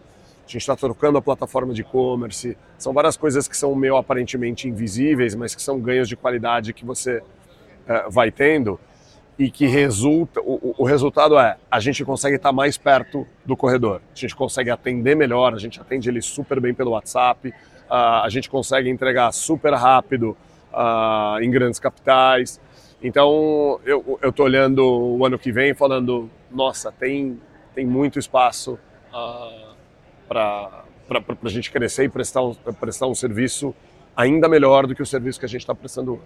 a 0.47 0.51
gente 0.51 0.61
está 0.61 0.77
trocando 0.77 1.17
a 1.17 1.23
plataforma 1.23 1.73
de 1.73 1.81
e-commerce. 1.81 2.59
São 2.77 2.93
várias 2.93 3.17
coisas 3.17 3.49
que 3.49 3.57
são 3.57 3.75
meio 3.75 3.97
aparentemente 3.97 4.69
invisíveis, 4.69 5.35
mas 5.35 5.55
que 5.55 5.63
são 5.63 5.81
ganhos 5.81 6.09
de 6.09 6.17
qualidade 6.17 6.75
que 6.75 6.85
você 6.85 7.19
uh, 7.19 8.11
vai 8.11 8.31
tendo 8.31 8.79
e 9.41 9.51
que 9.51 9.67
resulta. 9.67 10.39
O, 10.43 10.75
o, 10.77 10.85
resultado 10.85 11.39
é 11.39 11.57
a 11.71 11.81
gente 11.81 12.05
consegue 12.05 12.37
estar 12.37 12.53
mais 12.53 12.77
perto 12.77 13.27
do 13.43 13.57
corredor, 13.57 14.03
a 14.15 14.19
gente 14.19 14.37
consegue 14.37 14.69
atender 14.69 15.17
melhor, 15.17 15.55
a 15.55 15.59
gente 15.59 15.81
atende 15.81 16.11
ele 16.11 16.21
super 16.21 16.61
bem 16.61 16.75
pelo 16.75 16.91
WhatsApp, 16.91 17.49
uh, 17.49 17.55
a 17.89 18.29
gente 18.29 18.51
consegue 18.51 18.91
entregar 18.91 19.33
super 19.33 19.73
rápido 19.73 20.37
uh, 20.71 21.43
em 21.43 21.51
grandes 21.51 21.81
capitais. 21.81 22.61
Então 23.03 23.81
eu 23.87 24.19
estou 24.23 24.45
olhando 24.45 24.85
o 24.85 25.25
ano 25.25 25.39
que 25.39 25.51
vem 25.51 25.73
falando, 25.73 26.29
nossa, 26.51 26.93
tem, 26.93 27.41
tem 27.75 27.87
muito 27.87 28.19
espaço. 28.19 28.79
Uh, 29.09 29.71
para 30.29 30.85
a 31.43 31.49
gente 31.49 31.73
crescer 31.73 32.05
e 32.05 32.09
prestar 32.11 32.43
um, 32.43 32.55
prestar 32.55 33.07
um 33.07 33.15
serviço 33.15 33.75
ainda 34.15 34.49
melhor 34.49 34.87
do 34.87 34.95
que 34.95 35.03
o 35.03 35.07
serviço 35.07 35.41
que 35.41 35.47
a 35.47 35.49
gente 35.49 35.63
está 35.63 35.75
prestando 35.75 36.13
hoje. 36.13 36.23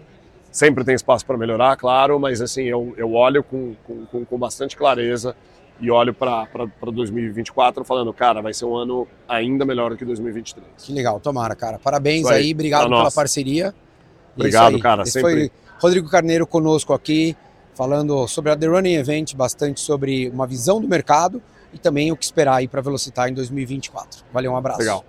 Sempre 0.55 0.85
tem 0.85 0.95
espaço 0.95 1.27
para 1.27 1.37
melhorar, 1.37 1.77
claro, 1.77 2.21
mas 2.21 2.41
assim, 2.41 2.63
eu, 2.63 2.95
eu 2.97 3.13
olho 3.13 3.43
com, 3.43 3.75
com, 3.85 4.25
com 4.25 4.39
bastante 4.39 4.77
clareza 4.77 5.35
e 5.81 5.91
olho 5.91 6.15
para 6.15 6.47
2024 6.93 7.85
falando, 7.85 8.13
cara, 8.13 8.41
vai 8.41 8.55
ser 8.55 8.65
um 8.65 8.77
ano 8.77 9.09
ainda 9.29 9.65
melhor 9.65 9.91
do 9.91 9.97
que 9.97 10.05
2023. 10.05 10.65
Que 10.79 10.93
legal, 10.93 11.19
tomara, 11.19 11.57
cara. 11.57 11.81
Parabéns 11.81 12.25
aí, 12.27 12.45
aí, 12.45 12.53
obrigado 12.53 12.89
pela 12.89 13.11
parceria. 13.11 13.75
Obrigado, 14.37 14.79
cara. 14.79 15.03
Esse 15.03 15.11
sempre. 15.15 15.33
foi 15.33 15.51
Rodrigo 15.81 16.09
Carneiro 16.09 16.47
conosco 16.47 16.93
aqui, 16.93 17.37
falando 17.75 18.29
sobre 18.29 18.53
a 18.53 18.57
The 18.57 18.69
Running 18.69 18.95
Event, 18.95 19.35
bastante 19.35 19.81
sobre 19.81 20.29
uma 20.29 20.47
visão 20.47 20.81
do 20.81 20.87
mercado 20.87 21.43
e 21.73 21.79
também 21.79 22.13
o 22.13 22.17
que 22.17 22.25
esperar 22.25 22.59
aí 22.59 22.69
para 22.69 22.81
Velocitar 22.81 23.29
em 23.29 23.35
2024. 23.35 24.23
Valeu, 24.33 24.53
um 24.53 24.57
abraço. 24.57 24.79
Legal. 24.79 25.05